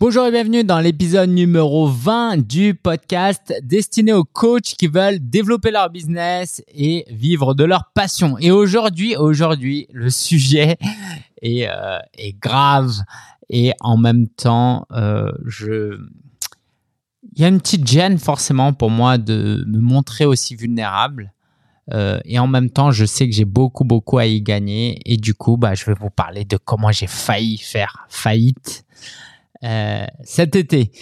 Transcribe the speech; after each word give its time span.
Bonjour 0.00 0.26
et 0.26 0.32
bienvenue 0.32 0.64
dans 0.64 0.80
l'épisode 0.80 1.30
numéro 1.30 1.86
20 1.86 2.38
du 2.38 2.74
podcast 2.74 3.54
destiné 3.62 4.12
aux 4.12 4.24
coachs 4.24 4.74
qui 4.76 4.88
veulent 4.88 5.18
développer 5.20 5.70
leur 5.70 5.90
business 5.90 6.62
et 6.74 7.04
vivre 7.08 7.54
de 7.54 7.62
leur 7.62 7.92
passion. 7.94 8.36
Et 8.38 8.50
aujourd'hui, 8.50 9.14
aujourd'hui, 9.14 9.86
le 9.92 10.10
sujet 10.10 10.76
est, 11.40 11.68
euh, 11.68 11.98
grave 12.40 12.94
et 13.48 13.72
en 13.80 13.96
même 13.96 14.26
temps, 14.26 14.86
euh, 14.92 15.30
il 17.32 17.40
y 17.40 17.44
a 17.44 17.48
une 17.48 17.60
petite 17.60 17.86
gêne 17.86 18.18
forcément 18.18 18.72
pour 18.72 18.90
moi 18.90 19.18
de 19.18 19.64
me 19.68 19.78
montrer 19.78 20.24
aussi 20.24 20.56
vulnérable. 20.56 21.32
Euh, 21.92 22.18
et 22.24 22.38
en 22.38 22.46
même 22.46 22.70
temps, 22.70 22.90
je 22.90 23.04
sais 23.04 23.28
que 23.28 23.34
j'ai 23.34 23.44
beaucoup, 23.44 23.84
beaucoup 23.84 24.18
à 24.18 24.26
y 24.26 24.40
gagner. 24.40 25.00
Et 25.04 25.16
du 25.16 25.34
coup, 25.34 25.56
bah, 25.56 25.74
je 25.74 25.84
vais 25.84 25.94
vous 25.94 26.10
parler 26.10 26.44
de 26.44 26.56
comment 26.56 26.90
j'ai 26.90 27.06
failli 27.06 27.58
faire 27.58 28.06
faillite 28.08 28.84
euh, 29.64 30.04
cet 30.24 30.56
été. 30.56 30.92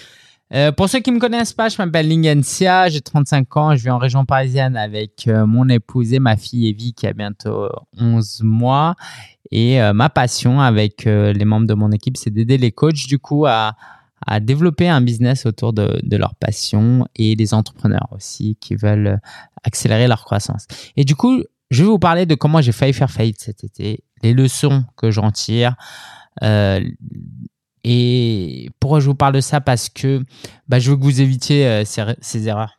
Euh, 0.52 0.72
pour 0.72 0.88
ceux 0.88 0.98
qui 0.98 1.12
me 1.12 1.20
connaissent 1.20 1.52
pas, 1.52 1.68
je 1.68 1.76
m'appelle 1.78 2.08
Lingencia, 2.08 2.88
j'ai 2.88 3.00
35 3.00 3.56
ans, 3.56 3.76
je 3.76 3.84
vis 3.84 3.90
en 3.90 3.98
région 3.98 4.24
parisienne 4.24 4.76
avec 4.76 5.28
euh, 5.28 5.46
mon 5.46 5.68
épouse 5.68 6.12
et 6.12 6.18
ma 6.18 6.36
fille 6.36 6.68
Evie 6.68 6.92
qui 6.92 7.06
a 7.06 7.12
bientôt 7.12 7.68
11 7.98 8.42
mois. 8.42 8.96
Et 9.52 9.80
ma 9.92 10.08
passion 10.10 10.60
avec 10.60 11.06
les 11.06 11.44
membres 11.44 11.66
de 11.66 11.74
mon 11.74 11.90
équipe, 11.90 12.16
c'est 12.16 12.30
d'aider 12.30 12.56
les 12.56 12.70
coachs 12.70 13.08
du 13.08 13.18
coup 13.18 13.46
à, 13.46 13.74
développer 14.42 14.88
un 14.88 15.00
business 15.00 15.44
autour 15.44 15.72
de, 15.72 15.98
de, 16.04 16.16
leur 16.16 16.36
passion 16.36 17.04
et 17.16 17.34
les 17.34 17.52
entrepreneurs 17.52 18.06
aussi 18.12 18.56
qui 18.60 18.76
veulent 18.76 19.18
accélérer 19.64 20.06
leur 20.06 20.24
croissance. 20.24 20.68
Et 20.96 21.04
du 21.04 21.16
coup, 21.16 21.42
je 21.70 21.82
vais 21.82 21.88
vous 21.88 21.98
parler 21.98 22.26
de 22.26 22.36
comment 22.36 22.60
j'ai 22.60 22.70
failli 22.70 22.92
faire 22.92 23.10
faillite 23.10 23.40
cet 23.40 23.64
été, 23.64 24.04
les 24.22 24.34
leçons 24.34 24.84
que 24.96 25.10
j'en 25.10 25.32
tire, 25.32 25.74
euh, 26.42 26.80
et 27.84 28.70
pourquoi 28.78 29.00
je 29.00 29.06
vous 29.06 29.14
parle 29.14 29.34
de 29.34 29.40
ça? 29.40 29.60
Parce 29.60 29.88
que 29.88 30.22
bah, 30.68 30.78
je 30.78 30.90
veux 30.90 30.96
que 30.96 31.02
vous 31.02 31.20
évitiez 31.20 31.66
euh, 31.66 31.84
ces, 31.84 32.48
erreurs. 32.48 32.78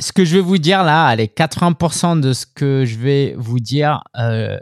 Ce 0.00 0.12
que 0.12 0.24
je 0.24 0.36
vais 0.36 0.42
vous 0.42 0.58
dire 0.58 0.84
là, 0.84 1.06
allez, 1.06 1.26
80% 1.26 2.20
de 2.20 2.32
ce 2.32 2.46
que 2.46 2.84
je 2.86 2.96
vais 2.98 3.34
vous 3.36 3.60
dire, 3.60 4.02
euh, 4.16 4.58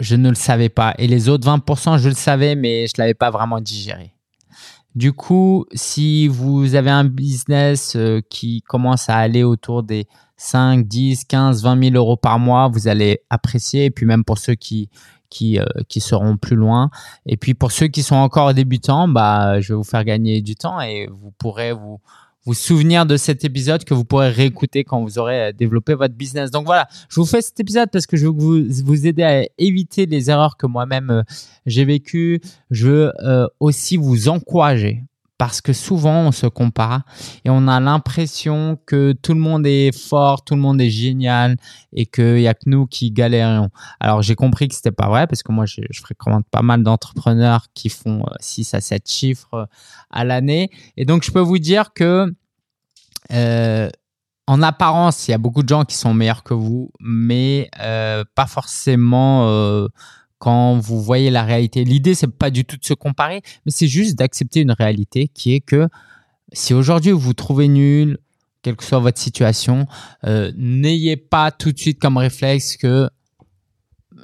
je 0.00 0.16
ne 0.16 0.28
le 0.28 0.34
savais 0.34 0.68
pas. 0.68 0.94
Et 0.98 1.06
les 1.06 1.28
autres 1.28 1.48
20%, 1.48 1.98
je 1.98 2.08
le 2.08 2.14
savais, 2.14 2.56
mais 2.56 2.86
je 2.86 2.94
ne 2.98 3.02
l'avais 3.02 3.14
pas 3.14 3.30
vraiment 3.30 3.60
digéré. 3.60 4.12
Du 4.96 5.12
coup, 5.12 5.66
si 5.72 6.26
vous 6.26 6.74
avez 6.74 6.90
un 6.90 7.04
business 7.04 7.94
euh, 7.94 8.20
qui 8.28 8.62
commence 8.62 9.08
à 9.08 9.16
aller 9.16 9.44
autour 9.44 9.84
des 9.84 10.08
5, 10.36 10.88
10, 10.88 11.26
15, 11.26 11.62
20 11.62 11.90
000 11.90 11.94
euros 11.94 12.16
par 12.16 12.40
mois, 12.40 12.68
vous 12.68 12.88
allez 12.88 13.20
apprécier. 13.30 13.84
Et 13.84 13.90
puis 13.92 14.04
même 14.04 14.24
pour 14.24 14.38
ceux 14.38 14.56
qui, 14.56 14.90
qui, 15.30 15.58
euh, 15.58 15.64
qui 15.88 16.00
seront 16.00 16.36
plus 16.36 16.56
loin. 16.56 16.90
Et 17.26 17.36
puis 17.36 17.54
pour 17.54 17.72
ceux 17.72 17.88
qui 17.88 18.02
sont 18.02 18.16
encore 18.16 18.52
débutants, 18.52 19.08
bah, 19.08 19.60
je 19.60 19.72
vais 19.72 19.76
vous 19.76 19.84
faire 19.84 20.04
gagner 20.04 20.42
du 20.42 20.56
temps 20.56 20.80
et 20.80 21.06
vous 21.06 21.32
pourrez 21.38 21.72
vous, 21.72 22.00
vous 22.44 22.54
souvenir 22.54 23.06
de 23.06 23.16
cet 23.16 23.44
épisode 23.44 23.84
que 23.84 23.94
vous 23.94 24.04
pourrez 24.04 24.30
réécouter 24.30 24.84
quand 24.84 25.02
vous 25.02 25.18
aurez 25.18 25.48
euh, 25.48 25.52
développé 25.52 25.94
votre 25.94 26.14
business. 26.14 26.50
Donc 26.50 26.66
voilà, 26.66 26.88
je 27.08 27.20
vous 27.20 27.26
fais 27.26 27.40
cet 27.40 27.58
épisode 27.60 27.88
parce 27.90 28.06
que 28.06 28.16
je 28.16 28.26
veux 28.26 28.32
vous, 28.32 28.64
vous 28.84 29.06
aider 29.06 29.22
à 29.22 29.44
éviter 29.56 30.06
les 30.06 30.30
erreurs 30.30 30.56
que 30.56 30.66
moi-même 30.66 31.10
euh, 31.10 31.22
j'ai 31.64 31.84
vécues. 31.84 32.40
Je 32.70 32.88
veux 32.88 33.12
aussi 33.60 33.96
vous 33.96 34.28
encourager 34.28 35.04
parce 35.40 35.62
que 35.62 35.72
souvent 35.72 36.26
on 36.26 36.32
se 36.32 36.46
compare 36.46 37.00
et 37.46 37.48
on 37.48 37.66
a 37.66 37.80
l'impression 37.80 38.78
que 38.84 39.12
tout 39.12 39.32
le 39.32 39.40
monde 39.40 39.66
est 39.66 39.90
fort, 39.90 40.44
tout 40.44 40.54
le 40.54 40.60
monde 40.60 40.82
est 40.82 40.90
génial 40.90 41.56
et 41.94 42.04
qu'il 42.04 42.40
y 42.40 42.46
a 42.46 42.52
que 42.52 42.68
nous 42.68 42.86
qui 42.86 43.10
galérons. 43.10 43.70
Alors 44.00 44.20
j'ai 44.20 44.34
compris 44.34 44.68
que 44.68 44.74
c'était 44.74 44.90
pas 44.90 45.08
vrai 45.08 45.26
parce 45.26 45.42
que 45.42 45.50
moi 45.50 45.64
je, 45.64 45.80
fréquente 45.94 46.44
pas 46.50 46.60
mal 46.60 46.82
d'entrepreneurs 46.82 47.68
qui 47.72 47.88
font 47.88 48.26
6 48.38 48.74
euh, 48.74 48.76
à 48.76 48.80
7 48.82 49.10
chiffres 49.10 49.54
euh, 49.54 49.64
à 50.10 50.24
l'année 50.24 50.68
et 50.98 51.06
donc 51.06 51.24
je 51.24 51.30
peux 51.30 51.40
vous 51.40 51.58
dire 51.58 51.94
que 51.94 52.30
euh, 53.32 53.88
en 54.46 54.62
apparence, 54.62 55.26
il 55.26 55.30
y 55.30 55.34
a 55.34 55.38
beaucoup 55.38 55.62
de 55.62 55.68
gens 55.70 55.86
qui 55.86 55.96
sont 55.96 56.12
meilleurs 56.12 56.42
que 56.42 56.52
vous, 56.52 56.90
mais 57.00 57.70
pas 57.78 58.46
forcément 58.46 59.88
quand 60.40 60.78
vous 60.78 61.00
voyez 61.00 61.30
la 61.30 61.44
réalité. 61.44 61.84
L'idée, 61.84 62.14
c'est 62.14 62.26
pas 62.26 62.50
du 62.50 62.64
tout 62.64 62.78
de 62.78 62.84
se 62.84 62.94
comparer, 62.94 63.42
mais 63.64 63.70
c'est 63.70 63.86
juste 63.86 64.18
d'accepter 64.18 64.60
une 64.60 64.72
réalité 64.72 65.28
qui 65.28 65.54
est 65.54 65.60
que 65.60 65.86
si 66.52 66.74
aujourd'hui 66.74 67.12
vous 67.12 67.20
vous 67.20 67.34
trouvez 67.34 67.68
nul, 67.68 68.18
quelle 68.62 68.74
que 68.74 68.84
soit 68.84 68.98
votre 68.98 69.18
situation, 69.18 69.86
euh, 70.24 70.50
n'ayez 70.56 71.16
pas 71.16 71.50
tout 71.50 71.72
de 71.72 71.78
suite 71.78 72.00
comme 72.00 72.16
réflexe 72.16 72.78
que 72.78 73.08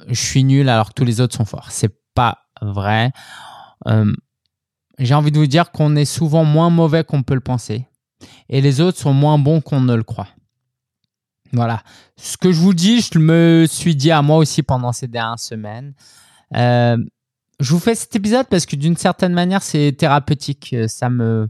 je 0.07 0.19
suis 0.19 0.43
nul 0.43 0.67
alors 0.69 0.89
que 0.89 0.93
tous 0.95 1.05
les 1.05 1.21
autres 1.21 1.37
sont 1.37 1.45
forts. 1.45 1.71
C'est 1.71 1.95
pas 2.15 2.39
vrai. 2.61 3.11
Euh, 3.85 4.11
j'ai 4.97 5.13
envie 5.13 5.31
de 5.31 5.37
vous 5.37 5.47
dire 5.47 5.71
qu'on 5.71 5.95
est 5.95 6.05
souvent 6.05 6.43
moins 6.43 6.71
mauvais 6.71 7.03
qu'on 7.03 7.21
peut 7.21 7.35
le 7.35 7.41
penser 7.41 7.85
et 8.49 8.59
les 8.59 8.81
autres 8.81 8.97
sont 8.97 9.13
moins 9.13 9.37
bons 9.37 9.61
qu'on 9.61 9.81
ne 9.81 9.93
le 9.93 10.03
croit. 10.03 10.29
Voilà. 11.53 11.81
Ce 12.17 12.37
que 12.37 12.51
je 12.51 12.59
vous 12.59 12.73
dis, 12.73 13.01
je 13.01 13.19
me 13.19 13.65
suis 13.69 13.95
dit 13.95 14.11
à 14.11 14.21
moi 14.21 14.37
aussi 14.37 14.63
pendant 14.63 14.91
ces 14.91 15.07
dernières 15.07 15.39
semaines. 15.39 15.93
Euh, 16.55 16.97
je 17.59 17.73
vous 17.73 17.79
fais 17.79 17.95
cet 17.95 18.15
épisode 18.15 18.47
parce 18.47 18.65
que 18.65 18.75
d'une 18.75 18.97
certaine 18.97 19.33
manière, 19.33 19.63
c'est 19.63 19.91
thérapeutique. 19.97 20.75
Ça 20.87 21.09
me, 21.09 21.49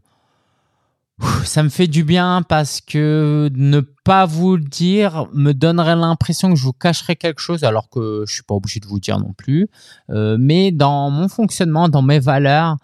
ça 1.44 1.64
me 1.64 1.70
fait 1.70 1.88
du 1.88 2.04
bien 2.04 2.44
parce 2.48 2.80
que 2.80 3.50
ne 3.56 3.80
pas 3.80 4.26
vous 4.26 4.56
le 4.56 4.64
dire 4.64 5.28
me 5.34 5.54
donnerait 5.54 5.96
l'impression 5.96 6.50
que 6.50 6.56
je 6.56 6.64
vous 6.64 6.74
cacherais 6.74 7.16
quelque 7.16 7.42
chose 7.42 7.64
alors 7.64 7.90
que 7.90 8.24
je 8.28 8.34
suis 8.34 8.44
pas 8.44 8.56
obligé 8.56 8.80
de 8.80 8.86
vous 8.86 9.00
dire 9.00 9.20
non 9.20 9.34
plus. 9.34 9.68
Euh, 10.10 10.38
mais 10.40 10.72
dans 10.72 11.10
mon 11.10 11.28
fonctionnement, 11.28 11.90
dans 11.90 12.04
mes 12.04 12.20
valeurs, 12.20 12.78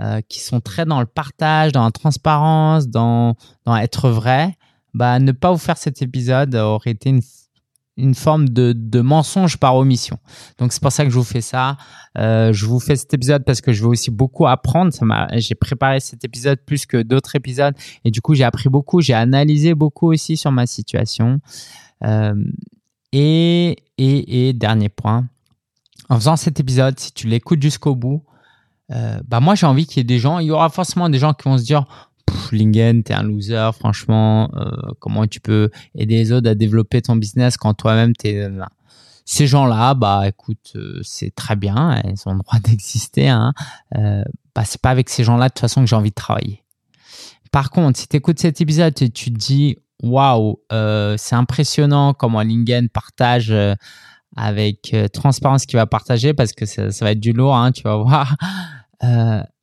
euh, 0.00 0.20
qui 0.28 0.40
sont 0.40 0.60
très 0.60 0.86
dans 0.86 0.98
le 0.98 1.06
partage, 1.06 1.70
dans 1.70 1.84
la 1.84 1.92
transparence, 1.92 2.88
dans, 2.88 3.36
dans 3.64 3.76
être 3.76 4.08
vrai, 4.08 4.56
bah, 4.94 5.18
ne 5.18 5.32
pas 5.32 5.50
vous 5.50 5.58
faire 5.58 5.76
cet 5.76 6.02
épisode 6.02 6.54
aurait 6.54 6.92
été 6.92 7.20
une, 7.96 8.14
forme 8.14 8.48
de, 8.48 9.00
mensonge 9.00 9.56
par 9.58 9.76
omission. 9.76 10.18
Donc 10.58 10.72
c'est 10.72 10.80
pour 10.80 10.92
ça 10.92 11.04
que 11.04 11.10
je 11.10 11.16
vous 11.16 11.24
fais 11.24 11.40
ça. 11.40 11.76
Euh, 12.16 12.52
je 12.52 12.64
vous 12.64 12.80
fais 12.80 12.96
cet 12.96 13.12
épisode 13.12 13.44
parce 13.44 13.60
que 13.60 13.72
je 13.72 13.82
veux 13.82 13.88
aussi 13.88 14.10
beaucoup 14.10 14.46
apprendre. 14.46 14.92
J'ai 15.34 15.54
préparé 15.54 16.00
cet 16.00 16.24
épisode 16.24 16.60
plus 16.64 16.86
que 16.86 17.02
d'autres 17.02 17.34
épisodes 17.36 17.74
et 18.04 18.10
du 18.10 18.20
coup 18.20 18.34
j'ai 18.34 18.44
appris 18.44 18.68
beaucoup. 18.68 19.00
J'ai 19.00 19.14
analysé 19.14 19.74
beaucoup 19.74 20.12
aussi 20.12 20.36
sur 20.36 20.52
ma 20.52 20.66
situation. 20.66 21.40
Euh, 22.04 22.34
et, 23.12 23.76
et, 23.98 24.48
et 24.48 24.52
dernier 24.52 24.88
point, 24.88 25.28
en 26.08 26.16
faisant 26.16 26.36
cet 26.36 26.60
épisode, 26.60 26.98
si 26.98 27.12
tu 27.12 27.28
l'écoutes 27.28 27.62
jusqu'au 27.62 27.94
bout, 27.94 28.24
euh, 28.90 29.18
bah 29.26 29.40
moi 29.40 29.54
j'ai 29.54 29.66
envie 29.66 29.86
qu'il 29.86 29.98
y 29.98 30.00
ait 30.02 30.04
des 30.04 30.18
gens. 30.18 30.38
Il 30.38 30.46
y 30.46 30.50
aura 30.50 30.68
forcément 30.68 31.08
des 31.08 31.18
gens 31.18 31.32
qui 31.32 31.48
vont 31.48 31.58
se 31.58 31.64
dire 31.64 31.84
Lingen, 32.54 33.02
t'es 33.02 33.14
un 33.14 33.22
loser, 33.22 33.70
franchement, 33.74 34.50
euh, 34.54 34.70
comment 34.98 35.26
tu 35.26 35.40
peux 35.40 35.70
aider 35.94 36.16
les 36.16 36.32
autres 36.32 36.48
à 36.48 36.54
développer 36.54 37.02
ton 37.02 37.16
business 37.16 37.56
quand 37.56 37.74
toi-même 37.74 38.14
t'es 38.14 38.48
là 38.48 38.68
Ces 39.24 39.46
gens-là, 39.46 39.94
bah 39.94 40.28
écoute, 40.28 40.72
euh, 40.76 41.00
c'est 41.02 41.34
très 41.34 41.56
bien, 41.56 42.00
ils 42.04 42.16
ont 42.26 42.32
le 42.32 42.40
droit 42.40 42.58
d'exister. 42.64 43.28
Hein. 43.28 43.52
Euh, 43.96 44.22
bah, 44.54 44.62
c'est 44.64 44.80
pas 44.80 44.90
avec 44.90 45.08
ces 45.10 45.24
gens-là 45.24 45.48
de 45.48 45.52
toute 45.52 45.60
façon 45.60 45.82
que 45.82 45.86
j'ai 45.86 45.96
envie 45.96 46.10
de 46.10 46.14
travailler. 46.14 46.62
Par 47.52 47.70
contre, 47.70 47.98
si 47.98 48.08
tu 48.08 48.16
écoutes 48.16 48.38
cet 48.38 48.60
épisode 48.60 49.00
et 49.00 49.10
tu 49.10 49.32
te 49.32 49.38
dis, 49.38 49.76
waouh, 50.02 50.58
c'est 51.16 51.36
impressionnant 51.36 52.12
comment 52.12 52.42
Lingen 52.42 52.88
partage 52.88 53.54
avec 54.36 54.96
transparence 55.12 55.64
qu'il 55.64 55.76
va 55.76 55.86
partager 55.86 56.34
parce 56.34 56.52
que 56.52 56.66
ça, 56.66 56.88
va 57.00 57.12
être 57.12 57.20
du 57.20 57.32
lourd, 57.32 57.54
hein, 57.54 57.70
tu 57.70 57.82
vas 57.84 57.96
voir 57.96 58.34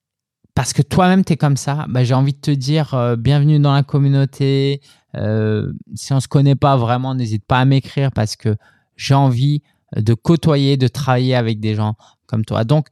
parce 0.62 0.74
que 0.74 0.84
toi-même, 0.84 1.26
tu 1.26 1.34
es 1.34 1.38
comme 1.38 1.58
ça, 1.58 1.88
bah, 1.90 2.04
j'ai 2.04 2.14
envie 2.14 2.34
de 2.34 2.40
te 2.40 2.52
dire 2.52 2.94
euh, 2.94 3.16
bienvenue 3.16 3.58
dans 3.58 3.74
la 3.74 3.82
communauté. 3.82 4.80
Euh, 5.16 5.74
si 5.96 6.14
on 6.14 6.18
ne 6.18 6.20
se 6.20 6.28
connaît 6.28 6.54
pas 6.54 6.78
vraiment, 6.78 7.16
n'hésite 7.16 7.44
pas 7.44 7.58
à 7.58 7.66
m'écrire 7.66 8.12
parce 8.12 8.36
que 8.36 8.56
j'ai 8.96 9.16
envie 9.16 9.64
de 9.96 10.14
côtoyer, 10.14 10.78
de 10.78 10.88
travailler 10.88 11.34
avec 11.34 11.60
des 11.60 11.74
gens 11.74 11.96
comme 12.28 12.46
toi. 12.46 12.64
Donc, 12.64 12.90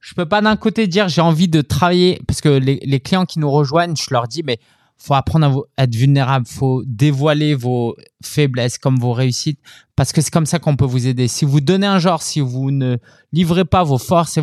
je 0.00 0.14
peux 0.14 0.24
pas 0.24 0.40
d'un 0.40 0.56
côté 0.56 0.86
dire 0.86 1.10
j'ai 1.10 1.20
envie 1.20 1.48
de 1.48 1.60
travailler 1.60 2.22
parce 2.26 2.40
que 2.40 2.48
les 2.48 3.00
clients 3.00 3.26
qui 3.26 3.38
nous 3.38 3.50
rejoignent, 3.50 3.94
je 3.94 4.14
leur 4.14 4.26
dis 4.26 4.42
mais 4.42 4.58
faut 5.00 5.14
apprendre 5.14 5.66
à, 5.76 5.84
être 5.84 5.94
vulnérable, 5.94 6.46
faut 6.46 6.82
dévoiler 6.86 7.54
vos 7.54 7.96
faiblesses 8.22 8.78
comme 8.78 8.98
vos 8.98 9.12
réussites, 9.12 9.60
parce 9.96 10.12
que 10.12 10.20
c'est 10.20 10.30
comme 10.30 10.46
ça 10.46 10.58
qu'on 10.58 10.76
peut 10.76 10.84
vous 10.84 11.06
aider. 11.06 11.26
Si 11.26 11.44
vous 11.44 11.60
donnez 11.60 11.86
un 11.86 11.98
genre, 11.98 12.22
si 12.22 12.40
vous 12.40 12.70
ne 12.70 12.98
livrez 13.32 13.64
pas 13.64 13.82
vos 13.82 13.98
forces, 13.98 14.38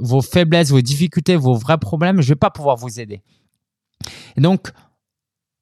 vos 0.00 0.22
faiblesses, 0.22 0.70
vos 0.70 0.80
difficultés, 0.80 1.36
vos 1.36 1.54
vrais 1.54 1.78
problèmes, 1.78 2.22
je 2.22 2.28
vais 2.28 2.36
pas 2.36 2.50
pouvoir 2.50 2.76
vous 2.76 3.00
aider. 3.00 3.22
Et 4.36 4.40
donc, 4.40 4.70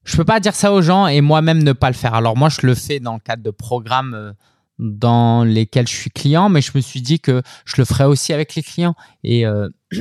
je 0.05 0.15
peux 0.15 0.25
pas 0.25 0.39
dire 0.39 0.55
ça 0.55 0.71
aux 0.71 0.81
gens 0.81 1.07
et 1.07 1.19
moi-même 1.19 1.61
ne 1.61 1.73
pas 1.73 1.89
le 1.89 1.95
faire. 1.95 2.13
Alors 2.13 2.37
moi, 2.37 2.47
je 2.47 2.65
le 2.65 2.75
fais 2.75 3.01
dans 3.01 3.15
le 3.15 3.19
cadre 3.19 3.43
de 3.43 3.51
programmes 3.51 4.13
euh, 4.13 4.31
dans 4.79 5.43
lesquels 5.43 5.87
je 5.87 5.95
suis 5.95 6.09
client, 6.09 6.47
mais 6.47 6.61
je 6.61 6.71
me 6.75 6.81
suis 6.81 7.01
dit 7.01 7.19
que 7.19 7.41
je 7.65 7.73
le 7.77 7.85
ferai 7.85 8.05
aussi 8.05 8.31
avec 8.31 8.55
les 8.55 8.63
clients. 8.63 8.95
Et 9.23 9.45
euh, 9.45 9.67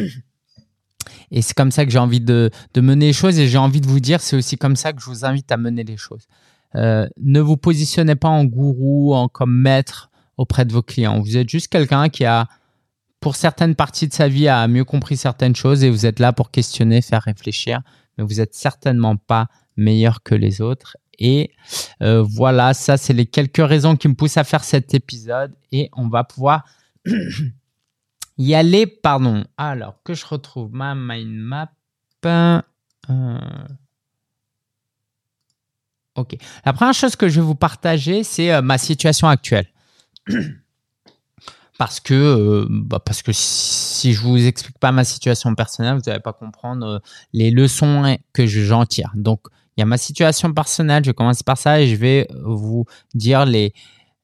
Et 1.31 1.43
c'est 1.43 1.55
comme 1.55 1.70
ça 1.70 1.85
que 1.85 1.91
j'ai 1.91 1.99
envie 1.99 2.20
de, 2.20 2.50
mener 2.76 3.06
les 3.06 3.12
choses 3.12 3.38
et 3.38 3.49
j'ai 3.49 3.58
envie 3.58 3.81
de 3.81 3.87
vous 3.87 4.00
dire, 4.00 4.20
c'est 4.20 4.37
aussi 4.37 4.56
comme 4.56 4.76
ça 4.76 4.93
que 4.93 5.00
je 5.00 5.06
vous 5.06 5.25
invite 5.25 5.50
à 5.53 5.56
mener 5.56 5.85
les 5.85 5.97
choses. 5.97 6.26
Euh, 6.75 7.08
ne 7.20 7.41
vous 7.41 7.56
positionnez 7.56 8.17
pas 8.17 8.29
en 8.29 8.44
gourou, 8.44 9.14
en 9.14 9.29
comme 9.29 9.55
maître 9.55 10.11
auprès 10.37 10.64
de 10.64 10.73
vos 10.73 10.82
clients. 10.82 11.20
Vous 11.20 11.37
êtes 11.37 11.49
juste 11.49 11.69
quelqu'un 11.69 12.08
qui 12.08 12.25
a 12.25 12.49
pour 13.20 13.37
certaines 13.37 13.75
parties 13.75 14.08
de 14.08 14.12
sa 14.12 14.29
vie, 14.29 14.49
a 14.49 14.69
mieux 14.69 14.85
compris 14.85 15.17
certaines 15.17 15.56
choses 15.56 15.82
et 15.82 15.91
vous 15.91 16.06
êtes 16.06 16.20
là 16.20 16.32
pour 16.32 16.50
questionner, 16.50 17.00
faire 17.03 17.23
réfléchir, 17.23 17.81
mais 18.17 18.25
vous 18.25 18.35
n'êtes 18.35 18.55
certainement 18.55 19.17
pas 19.17 19.49
meilleur 19.76 20.23
que 20.23 20.35
les 20.35 20.61
autres. 20.61 20.97
Et 21.19 21.50
euh, 22.02 22.23
voilà, 22.23 22.75
ça, 22.75 22.97
c'est 22.97 23.14
les 23.14 23.26
quelques 23.26 23.67
raisons 23.67 23.97
qui 23.97 24.09
me 24.09 24.14
poussent 24.14 24.37
à 24.37 24.44
faire 24.44 24.64
cet 24.64 24.94
épisode 24.94 25.55
et 25.73 25.88
on 25.97 26.09
va 26.09 26.25
pouvoir 26.25 26.64
y 28.38 28.55
aller. 28.55 28.87
Pardon. 28.87 29.44
Alors, 29.56 30.03
que 30.05 30.15
je 30.15 30.27
retrouve? 30.27 30.73
Ma 30.73 30.94
mind 30.94 31.35
map. 31.38 31.71
Euh, 32.25 32.61
ok. 36.17 36.37
La 36.65 36.73
première 36.73 36.94
chose 36.94 37.17
que 37.17 37.29
je 37.29 37.41
vais 37.41 37.47
vous 37.47 37.55
partager, 37.55 38.25
c'est 38.25 38.53
euh, 38.53 38.62
ma 38.62 38.79
situation 38.79 39.29
actuelle. 39.29 39.67
parce 41.79 42.00
que, 42.00 42.15
euh, 42.15 42.67
bah 42.69 42.99
parce 42.99 43.23
que 43.23 43.33
si 43.33 44.12
je 44.12 44.21
vous 44.21 44.44
explique 44.47 44.79
pas 44.79 44.93
ma 44.93 45.05
situation 45.05 45.55
personnelle, 45.55 45.94
vous 45.94 46.03
n'allez 46.06 46.21
pas 46.21 46.33
comprendre 46.33 47.00
les 47.33 47.50
leçons 47.50 48.17
que 48.33 48.47
j'en 48.47 48.87
tire. 48.87 49.12
Donc, 49.15 49.41
il 49.77 49.81
y 49.81 49.83
a 49.83 49.87
ma 49.87 49.99
situation 49.99 50.53
personnelle, 50.53 51.05
je 51.05 51.12
commence 51.12 51.43
par 51.43 51.59
ça 51.59 51.81
et 51.81 51.87
je 51.87 51.97
vais 51.97 52.27
vous 52.44 52.87
dire 53.15 53.44
les, 53.44 53.75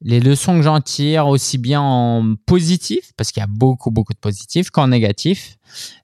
les 0.04 0.20
leçons 0.20 0.56
que 0.56 0.62
j'en 0.62 0.80
tire 0.80 1.26
aussi 1.28 1.58
bien 1.58 1.80
en 1.80 2.34
positif, 2.46 3.12
parce 3.16 3.32
qu'il 3.32 3.40
y 3.40 3.44
a 3.44 3.48
beaucoup, 3.48 3.90
beaucoup 3.90 4.12
de 4.12 4.18
positifs, 4.18 4.70
qu'en 4.70 4.88
négatif. 4.88 5.56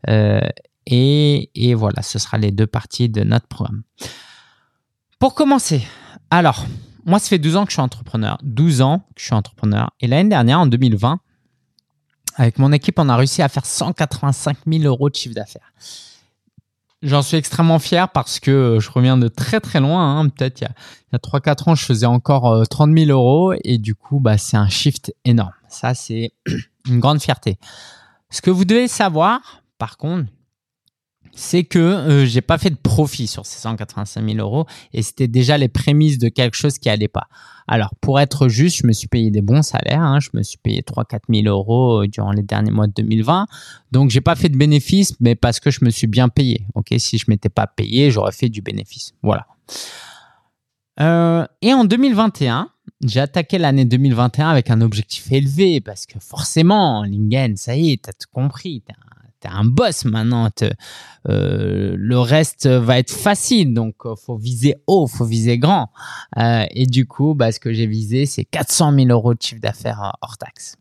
Euh, 0.09 0.41
et, 0.87 1.51
et 1.55 1.75
voilà, 1.75 2.03
ce 2.03 2.19
sera 2.19 2.39
les 2.39 2.51
deux 2.51 2.67
parties 2.67 3.09
de 3.09 3.23
notre 3.23 3.47
programme. 3.47 3.83
Pour 5.19 5.35
commencer, 5.35 5.83
alors, 6.31 6.65
moi, 7.05 7.19
ça 7.19 7.29
fait 7.29 7.39
12 7.39 7.57
ans 7.57 7.65
que 7.65 7.71
je 7.71 7.75
suis 7.75 7.83
entrepreneur. 7.83 8.39
12 8.43 8.83
ans 8.83 8.99
que 9.15 9.21
je 9.21 9.27
suis 9.27 9.35
entrepreneur. 9.35 9.91
Et 10.01 10.07
l'année 10.07 10.29
dernière, 10.29 10.61
en 10.61 10.67
2020, 10.67 11.21
avec 12.37 12.59
mon 12.59 12.73
équipe, 12.73 12.99
on 12.99 13.09
a 13.09 13.17
réussi 13.17 13.43
à 13.43 13.49
faire 13.49 13.67
185 13.67 14.59
000 14.67 14.85
euros 14.85 15.11
de 15.11 15.15
chiffre 15.15 15.35
d'affaires. 15.35 15.73
J'en 17.03 17.23
suis 17.23 17.37
extrêmement 17.37 17.79
fier 17.79 18.09
parce 18.09 18.41
que 18.41 18.79
je 18.81 18.91
reviens 18.91 19.17
de 19.17 19.29
très 19.29 19.61
très 19.61 19.79
loin. 19.79 20.19
Hein. 20.19 20.29
Peut-être 20.29 20.61
il 20.61 20.65
y 20.65 21.17
a, 21.17 21.19
3-4 21.19 21.71
ans, 21.71 21.75
je 21.77 21.85
faisais 21.85 22.07
encore 22.07 22.67
30 22.69 22.91
euh, 22.91 23.05
000 23.07 23.11
euros 23.11 23.55
et 23.63 23.79
du 23.79 23.95
coup, 23.95 24.19
bah, 24.19 24.37
c'est 24.37 24.57
un 24.57 24.69
shift 24.69 25.15
énorme. 25.25 25.53
Ça, 25.69 25.95
c'est 25.95 26.33
une 26.89 26.99
grande 26.99 27.23
fierté. 27.23 27.59
Ce 28.31 28.43
que 28.43 28.51
vous 28.51 28.65
devez 28.65 28.89
savoir, 28.89 29.63
par 29.79 29.97
contre, 29.97 30.29
c'est 31.39 31.63
que 31.63 31.79
euh, 31.79 32.27
j'ai 32.27 32.41
pas 32.41 32.59
fait 32.59 32.71
de 32.71 32.77
profit 32.77 33.29
sur 33.29 33.47
ces 33.47 33.61
185 33.61 34.29
000 34.29 34.39
euros 34.39 34.67
et 34.93 35.03
c'était 35.03 35.29
déjà 35.29 35.57
les 35.57 35.69
prémices 35.69 36.19
de 36.19 36.29
quelque 36.29 36.57
chose 36.57 36.79
qui 36.79 36.91
allait 36.91 37.07
pas. 37.07 37.29
Alors, 37.69 37.95
pour 38.01 38.19
être 38.19 38.49
juste, 38.49 38.79
je 38.79 38.87
me 38.87 38.93
suis 38.93 39.07
payé 39.07 39.31
des 39.31 39.41
bons 39.41 39.63
salaires. 39.63 40.03
Hein. 40.03 40.19
je 40.19 40.31
me 40.35 40.43
suis 40.43 40.59
payé 40.59 40.83
3-4 40.83 41.21
000 41.43 41.47
euros 41.47 42.03
euh, 42.03 42.09
durant 42.09 42.33
les 42.33 42.43
derniers 42.43 42.73
mois 42.73 42.89
de 42.89 42.93
2020. 42.93 43.47
Donc, 43.93 44.11
j'ai 44.11 44.21
pas 44.21 44.35
fait 44.35 44.49
de 44.49 44.57
bénéfice, 44.57 45.15
mais 45.21 45.37
parce 45.37 45.61
que 45.61 45.71
je 45.71 45.85
me 45.85 45.91
suis 45.91 46.09
bien 46.09 46.29
payé. 46.29 46.67
Ok, 46.75 46.93
si 46.99 47.19
je 47.19 47.27
m'étais 47.29 47.51
pas 47.51 47.69
payé, 47.69 48.11
j'aurais 48.11 48.33
fait 48.33 48.49
du 48.49 48.61
bénéfice. 48.61 49.13
Voilà. 49.23 49.47
Euh, 51.01 51.47
et 51.63 51.73
en 51.73 51.85
2021, 51.85 52.69
j'ai 53.05 53.21
attaqué 53.21 53.59
l'année 53.59 53.85
2021 53.85 54.49
avec 54.49 54.71
un 54.71 54.81
objectif 54.81 55.31
élevé 55.31 55.81
parce 55.81 56.07
que 56.07 56.19
forcément, 56.19 57.05
Lingen, 57.05 57.57
ça 57.57 57.77
y 57.77 57.93
est, 57.93 58.03
t'as 58.03 58.13
tout 58.13 58.29
compris 58.33 58.83
un 59.47 59.65
boss 59.65 60.05
maintenant. 60.05 60.49
Euh, 61.29 61.95
le 61.97 62.19
reste 62.19 62.67
va 62.67 62.99
être 62.99 63.11
facile, 63.11 63.75
donc 63.75 63.95
euh, 64.05 64.15
faut 64.17 64.37
viser 64.37 64.77
haut, 64.87 65.07
faut 65.07 65.25
viser 65.25 65.59
grand. 65.59 65.91
Euh, 66.39 66.65
et 66.71 66.87
du 66.87 67.07
coup, 67.07 67.35
bah, 67.35 67.53
ce 67.53 67.61
que 67.61 67.73
j'ai 67.73 67.87
visé, 67.87 68.27
c'est 68.27 68.45
400 68.45 68.95
000 68.95 69.09
euros 69.09 69.35
de 69.35 69.43
chiffre 69.43 69.61
d'affaires 69.61 70.13
hors 70.23 70.39
taxe. 70.39 70.77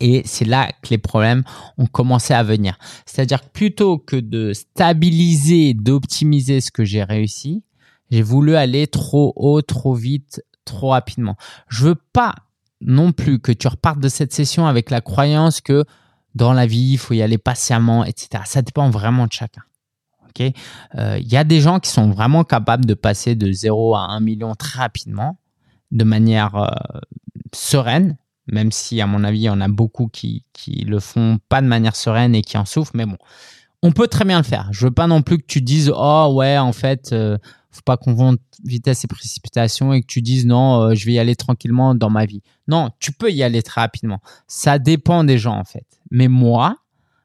Et 0.00 0.22
c'est 0.24 0.44
là 0.44 0.70
que 0.82 0.88
les 0.90 0.98
problèmes 0.98 1.44
ont 1.78 1.86
commencé 1.86 2.34
à 2.34 2.42
venir. 2.42 2.76
C'est-à-dire 3.06 3.40
que 3.42 3.48
plutôt 3.52 3.98
que 3.98 4.16
de 4.16 4.52
stabiliser, 4.52 5.74
d'optimiser 5.74 6.60
ce 6.60 6.72
que 6.72 6.84
j'ai 6.84 7.04
réussi, 7.04 7.62
j'ai 8.10 8.22
voulu 8.22 8.56
aller 8.56 8.88
trop 8.88 9.32
haut, 9.36 9.62
trop 9.62 9.94
vite, 9.94 10.42
trop 10.64 10.90
rapidement. 10.90 11.36
Je 11.68 11.84
veux 11.84 11.94
pas 11.94 12.34
non 12.80 13.12
plus 13.12 13.38
que 13.38 13.52
tu 13.52 13.68
repartes 13.68 14.00
de 14.00 14.08
cette 14.08 14.32
session 14.32 14.66
avec 14.66 14.90
la 14.90 15.00
croyance 15.00 15.60
que 15.60 15.84
dans 16.34 16.52
la 16.52 16.66
vie, 16.66 16.92
il 16.92 16.98
faut 16.98 17.14
y 17.14 17.22
aller 17.22 17.38
patiemment, 17.38 18.04
etc. 18.04 18.44
Ça 18.46 18.62
dépend 18.62 18.90
vraiment 18.90 19.26
de 19.26 19.32
chacun. 19.32 19.62
Il 20.38 20.52
euh, 20.98 21.18
y 21.18 21.36
a 21.36 21.44
des 21.44 21.60
gens 21.60 21.80
qui 21.80 21.90
sont 21.90 22.10
vraiment 22.10 22.44
capables 22.44 22.84
de 22.84 22.94
passer 22.94 23.34
de 23.34 23.50
0 23.50 23.94
à 23.94 24.10
1 24.10 24.20
million 24.20 24.54
très 24.54 24.78
rapidement, 24.78 25.38
de 25.90 26.04
manière 26.04 26.56
euh, 26.56 26.98
sereine, 27.54 28.16
même 28.46 28.72
si, 28.72 29.00
à 29.00 29.06
mon 29.06 29.24
avis, 29.24 29.40
il 29.40 29.44
y 29.44 29.50
en 29.50 29.60
a 29.60 29.68
beaucoup 29.68 30.08
qui, 30.08 30.44
qui 30.52 30.84
le 30.84 31.00
font 31.00 31.38
pas 31.48 31.60
de 31.60 31.66
manière 31.66 31.96
sereine 31.96 32.34
et 32.34 32.42
qui 32.42 32.56
en 32.58 32.64
souffrent. 32.64 32.92
Mais 32.94 33.06
bon, 33.06 33.18
on 33.82 33.92
peut 33.92 34.08
très 34.08 34.24
bien 34.24 34.38
le 34.38 34.44
faire. 34.44 34.68
Je 34.72 34.86
veux 34.86 34.92
pas 34.92 35.06
non 35.06 35.22
plus 35.22 35.38
que 35.38 35.46
tu 35.46 35.60
dises, 35.60 35.92
oh 35.94 36.32
ouais, 36.34 36.58
en 36.58 36.72
fait, 36.72 37.12
euh, 37.12 37.38
faut 37.72 37.82
pas 37.84 37.96
qu'on 37.96 38.14
vende 38.14 38.38
vitesse 38.64 39.04
et 39.04 39.08
précipitation 39.08 39.92
et 39.92 40.02
que 40.02 40.06
tu 40.06 40.22
dises 40.22 40.46
non, 40.46 40.94
je 40.94 41.06
vais 41.06 41.12
y 41.12 41.18
aller 41.18 41.36
tranquillement 41.36 41.94
dans 41.94 42.10
ma 42.10 42.26
vie. 42.26 42.42
Non, 42.68 42.90
tu 43.00 43.12
peux 43.12 43.32
y 43.32 43.42
aller 43.42 43.62
très 43.62 43.80
rapidement. 43.80 44.20
Ça 44.46 44.78
dépend 44.78 45.24
des 45.24 45.38
gens 45.38 45.58
en 45.58 45.64
fait. 45.64 45.86
Mais 46.10 46.28
moi, 46.28 46.76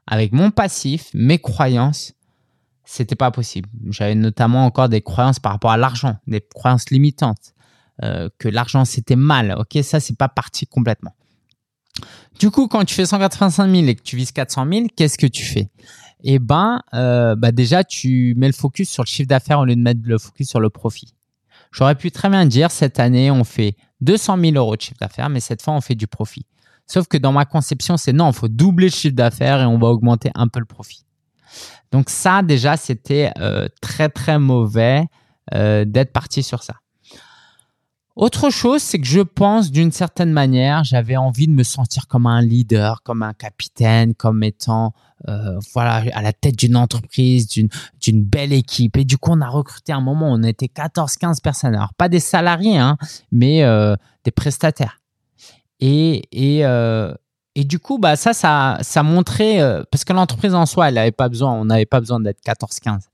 avec 0.08 0.32
mon 0.32 0.52
passif, 0.52 1.10
mes 1.14 1.38
croyances, 1.38 2.14
c'était 2.86 3.16
pas 3.16 3.32
possible. 3.32 3.68
J'avais 3.90 4.16
notamment 4.16 4.66
encore 4.66 4.88
des 4.88 5.02
croyances 5.02 5.40
par 5.40 5.52
rapport 5.52 5.72
à 5.72 5.78
l'argent, 5.78 6.16
des 6.26 6.42
croyances 6.42 6.90
limitantes, 6.90 7.54
euh, 8.04 8.30
que 8.38 8.48
l'argent 8.48 8.86
c'était 8.86 9.18
mal. 9.18 9.54
Ok, 9.60 9.84
ça 9.84 10.00
c'est 10.00 10.18
pas 10.18 10.30
parti 10.30 10.66
complètement. 10.66 11.14
Du 12.40 12.52
coup, 12.52 12.68
quand 12.68 12.86
tu 12.86 12.94
fais 12.94 13.06
185 13.06 13.70
000 13.70 13.88
et 13.88 13.96
que 13.96 14.02
tu 14.02 14.16
vises 14.16 14.32
400 14.32 14.68
000, 14.72 14.86
qu'est-ce 14.96 15.18
que 15.18 15.26
tu 15.26 15.44
fais? 15.44 15.70
Eh 16.24 16.40
ben, 16.40 16.82
euh, 16.94 17.36
bah 17.36 17.52
déjà 17.52 17.84
tu 17.84 18.34
mets 18.38 18.48
le 18.48 18.54
focus 18.54 18.90
sur 18.90 19.04
le 19.04 19.08
chiffre 19.08 19.28
d'affaires 19.28 19.60
au 19.60 19.66
lieu 19.66 19.76
de 19.76 19.82
mettre 19.82 20.02
le 20.04 20.18
focus 20.18 20.50
sur 20.50 20.60
le 20.60 20.70
profit. 20.70 21.14
J'aurais 21.72 21.96
pu 21.96 22.12
très 22.12 22.30
bien 22.30 22.46
dire 22.46 22.72
cette 22.72 23.00
année 23.00 23.30
on 23.30 23.44
fait 23.44 23.76
200 24.02 24.38
000 24.40 24.56
euros 24.56 24.76
de 24.76 24.82
chiffre 24.82 25.00
d'affaires, 25.00 25.30
mais 25.30 25.40
cette 25.40 25.62
fois 25.62 25.74
on 25.74 25.82
fait 25.82 25.96
du 25.96 26.08
profit. 26.08 26.46
Sauf 26.88 27.08
que 27.08 27.18
dans 27.18 27.34
ma 27.34 27.46
conception, 27.46 27.98
c'est 27.98 28.14
non, 28.14 28.32
il 28.32 28.36
faut 28.36 28.48
doubler 28.48 28.88
le 28.88 28.92
chiffre 28.92 29.16
d'affaires 29.16 29.62
et 29.62 29.66
on 29.66 29.78
va 29.78 29.88
augmenter 29.88 30.32
un 30.36 30.48
peu 30.48 30.60
le 30.60 30.66
profit. 30.66 31.06
Donc 31.92 32.10
ça, 32.10 32.42
déjà, 32.42 32.78
c'était 32.78 33.32
euh, 33.40 33.68
très, 33.82 34.10
très 34.10 34.40
mauvais 34.40 35.06
euh, 35.54 35.86
d'être 35.86 36.14
parti 36.14 36.44
sur 36.44 36.64
ça. 36.64 36.76
Autre 38.18 38.50
chose, 38.50 38.82
c'est 38.82 39.00
que 39.00 39.06
je 39.06 39.22
pense 39.22 39.72
d'une 39.72 39.92
certaine 39.92 40.32
manière, 40.32 40.84
j'avais 40.84 41.16
envie 41.16 41.48
de 41.48 41.54
me 41.54 41.64
sentir 41.64 42.08
comme 42.08 42.26
un 42.26 42.42
leader, 42.42 43.04
comme 43.04 43.24
un 43.24 43.34
capitaine, 43.34 44.16
comme 44.16 44.44
étant 44.44 44.94
euh, 45.28 45.60
voilà 45.74 46.04
à 46.14 46.22
la 46.22 46.34
tête 46.34 46.56
d'une 46.56 46.76
entreprise, 46.76 47.48
d'une 47.48 48.24
belle 48.24 48.54
équipe. 48.54 48.98
Et 48.98 49.06
du 49.06 49.18
coup, 49.18 49.32
on 49.32 49.42
a 49.42 49.48
recruté 49.48 49.94
un 49.94 50.02
moment, 50.02 50.32
on 50.32 50.42
était 50.44 50.66
14-15 50.66 51.42
personnes. 51.42 51.76
Alors 51.76 51.94
pas 51.94 52.10
des 52.10 52.20
salariés, 52.20 52.78
hein, 52.78 52.98
mais 53.32 53.64
des 54.24 54.32
prestataires. 54.32 55.00
Et, 55.80 56.24
et, 56.32 56.66
euh, 56.66 57.14
et 57.56 57.64
du 57.64 57.80
coup, 57.80 57.98
bah, 57.98 58.16
ça, 58.16 58.34
ça, 58.34 58.78
ça 58.82 59.04
montrait, 59.04 59.62
euh, 59.62 59.84
parce 59.92 60.04
que 60.04 60.14
l'entreprise 60.14 60.54
en 60.54 60.66
soi, 60.66 60.90
elle 60.90 60.96
n'avait 60.96 61.12
pas 61.12 61.30
besoin, 61.30 61.54
on 61.54 61.66
n'avait 61.66 61.86
pas 61.86 62.00
besoin 62.00 62.20
d'être 62.20 62.42
14-15. 62.46 63.08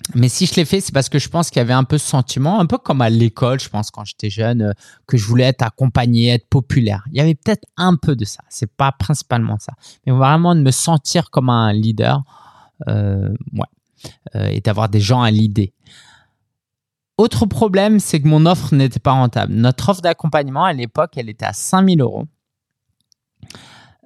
Euh, 0.00 0.12
mais 0.14 0.28
si 0.28 0.46
je 0.46 0.54
l'ai 0.54 0.64
fait, 0.64 0.80
c'est 0.80 0.92
parce 0.92 1.08
que 1.08 1.18
je 1.18 1.28
pense 1.28 1.50
qu'il 1.50 1.58
y 1.58 1.60
avait 1.60 1.72
un 1.74 1.84
peu 1.84 1.98
ce 1.98 2.06
sentiment, 2.06 2.60
un 2.60 2.66
peu 2.66 2.78
comme 2.78 3.00
à 3.00 3.10
l'école, 3.10 3.60
je 3.60 3.68
pense, 3.68 3.90
quand 3.90 4.04
j'étais 4.04 4.30
jeune, 4.30 4.62
euh, 4.62 4.72
que 5.06 5.16
je 5.16 5.26
voulais 5.26 5.44
être 5.44 5.62
accompagné, 5.62 6.28
être 6.28 6.48
populaire. 6.48 7.04
Il 7.12 7.16
y 7.16 7.20
avait 7.20 7.34
peut-être 7.34 7.64
un 7.76 7.96
peu 7.96 8.16
de 8.16 8.24
ça. 8.24 8.42
C'est 8.48 8.70
pas 8.70 8.92
principalement 8.92 9.58
ça. 9.58 9.72
Mais 10.06 10.12
vraiment 10.12 10.54
de 10.54 10.60
me 10.60 10.70
sentir 10.70 11.30
comme 11.30 11.50
un 11.50 11.72
leader, 11.72 12.22
euh, 12.88 13.32
ouais. 13.52 14.54
et 14.54 14.60
d'avoir 14.60 14.88
des 14.88 15.00
gens 15.00 15.22
à 15.22 15.30
l'idée. 15.30 15.72
Autre 17.16 17.46
problème, 17.46 18.00
c'est 18.00 18.20
que 18.20 18.26
mon 18.26 18.44
offre 18.44 18.74
n'était 18.74 18.98
pas 18.98 19.12
rentable. 19.12 19.52
Notre 19.54 19.88
offre 19.88 20.00
d'accompagnement 20.02 20.64
à 20.64 20.72
l'époque, 20.72 21.12
elle 21.16 21.28
était 21.28 21.46
à 21.46 21.52
5000 21.52 22.00
euros. 22.00 22.26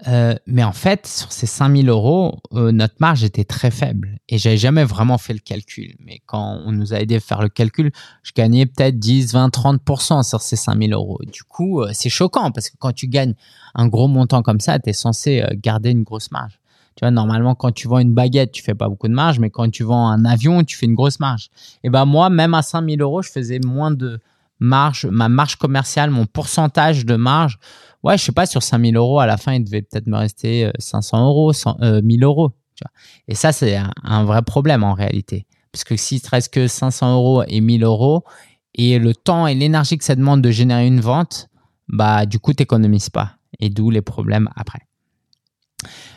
Euh, 0.06 0.34
mais 0.46 0.62
en 0.62 0.72
fait, 0.72 1.06
sur 1.06 1.32
ces 1.32 1.46
5000 1.46 1.88
euros, 1.88 2.38
euh, 2.52 2.70
notre 2.70 2.94
marge 3.00 3.24
était 3.24 3.44
très 3.44 3.70
faible 3.70 4.18
et 4.28 4.38
j'avais 4.38 4.56
jamais 4.56 4.84
vraiment 4.84 5.18
fait 5.18 5.32
le 5.32 5.40
calcul. 5.40 5.96
Mais 6.04 6.20
quand 6.26 6.60
on 6.64 6.70
nous 6.70 6.94
a 6.94 7.00
aidé 7.00 7.16
à 7.16 7.20
faire 7.20 7.42
le 7.42 7.48
calcul, 7.48 7.90
je 8.22 8.32
gagnais 8.32 8.66
peut-être 8.66 8.98
10, 8.98 9.32
20, 9.32 9.48
30% 9.48 10.22
sur 10.22 10.40
ces 10.40 10.54
5000 10.54 10.92
euros. 10.92 11.18
Du 11.32 11.42
coup, 11.42 11.82
euh, 11.82 11.90
c'est 11.92 12.10
choquant 12.10 12.52
parce 12.52 12.70
que 12.70 12.76
quand 12.78 12.92
tu 12.92 13.08
gagnes 13.08 13.34
un 13.74 13.88
gros 13.88 14.06
montant 14.06 14.42
comme 14.42 14.60
ça, 14.60 14.78
tu 14.78 14.90
es 14.90 14.92
censé 14.92 15.44
garder 15.56 15.90
une 15.90 16.04
grosse 16.04 16.30
marge. 16.30 16.60
Tu 16.94 17.04
vois, 17.04 17.10
normalement, 17.10 17.54
quand 17.54 17.72
tu 17.72 17.86
vends 17.86 17.98
une 17.98 18.14
baguette, 18.14 18.52
tu 18.52 18.62
fais 18.62 18.74
pas 18.74 18.88
beaucoup 18.88 19.08
de 19.08 19.12
marge, 19.14 19.38
mais 19.38 19.50
quand 19.50 19.70
tu 19.70 19.84
vends 19.84 20.08
un 20.08 20.24
avion, 20.24 20.64
tu 20.64 20.76
fais 20.76 20.86
une 20.86 20.96
grosse 20.96 21.20
marge. 21.20 21.48
Et 21.84 21.90
ben 21.90 22.04
moi, 22.04 22.28
même 22.28 22.54
à 22.54 22.62
5000 22.62 23.00
euros, 23.00 23.22
je 23.22 23.30
faisais 23.30 23.60
moins 23.64 23.92
de 23.92 24.20
marge, 24.60 25.06
ma 25.06 25.28
marge 25.28 25.56
commerciale, 25.56 26.10
mon 26.10 26.26
pourcentage 26.26 27.06
de 27.06 27.16
marge. 27.16 27.58
Ouais, 28.02 28.16
je 28.16 28.24
sais 28.24 28.32
pas, 28.32 28.46
sur 28.46 28.62
5000 28.62 28.96
euros, 28.96 29.20
à 29.20 29.26
la 29.26 29.36
fin, 29.36 29.54
il 29.54 29.64
devait 29.64 29.82
peut-être 29.82 30.06
me 30.06 30.16
rester 30.16 30.70
500 30.78 31.18
euh, 31.18 31.26
euros, 31.26 31.52
100, 31.52 31.78
1000 32.02 32.22
euh, 32.22 32.26
euros. 32.26 32.52
Et 33.26 33.34
ça, 33.34 33.52
c'est 33.52 33.76
un, 34.04 34.24
vrai 34.24 34.42
problème 34.42 34.84
en 34.84 34.94
réalité. 34.94 35.46
Parce 35.72 35.84
que 35.84 35.96
s'il 35.96 36.22
te 36.22 36.30
reste 36.30 36.52
que 36.52 36.68
500 36.68 37.14
euros 37.14 37.42
et 37.46 37.60
1000 37.60 37.82
euros, 37.82 38.24
et 38.74 38.98
le 38.98 39.14
temps 39.14 39.46
et 39.46 39.54
l'énergie 39.54 39.98
que 39.98 40.04
ça 40.04 40.14
demande 40.14 40.42
de 40.42 40.50
générer 40.50 40.86
une 40.86 41.00
vente, 41.00 41.48
bah, 41.88 42.26
du 42.26 42.38
coup, 42.38 42.52
tu 42.52 42.62
n'économises 42.62 43.10
pas. 43.10 43.32
Et 43.58 43.70
d'où 43.70 43.90
les 43.90 44.02
problèmes 44.02 44.48
après. 44.54 44.80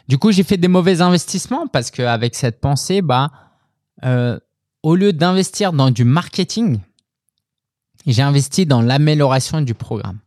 Du 0.07 0.17
coup, 0.17 0.31
j'ai 0.31 0.43
fait 0.43 0.57
des 0.57 0.67
mauvais 0.67 1.01
investissements 1.01 1.67
parce 1.67 1.89
qu'avec 1.89 2.35
cette 2.35 2.59
pensée, 2.59 3.01
bah, 3.01 3.31
euh, 4.03 4.39
au 4.83 4.95
lieu 4.95 5.13
d'investir 5.13 5.73
dans 5.73 5.91
du 5.91 6.03
marketing, 6.03 6.79
j'ai 8.05 8.21
investi 8.21 8.65
dans 8.65 8.81
l'amélioration 8.81 9.61
du 9.61 9.73
programme. 9.73 10.19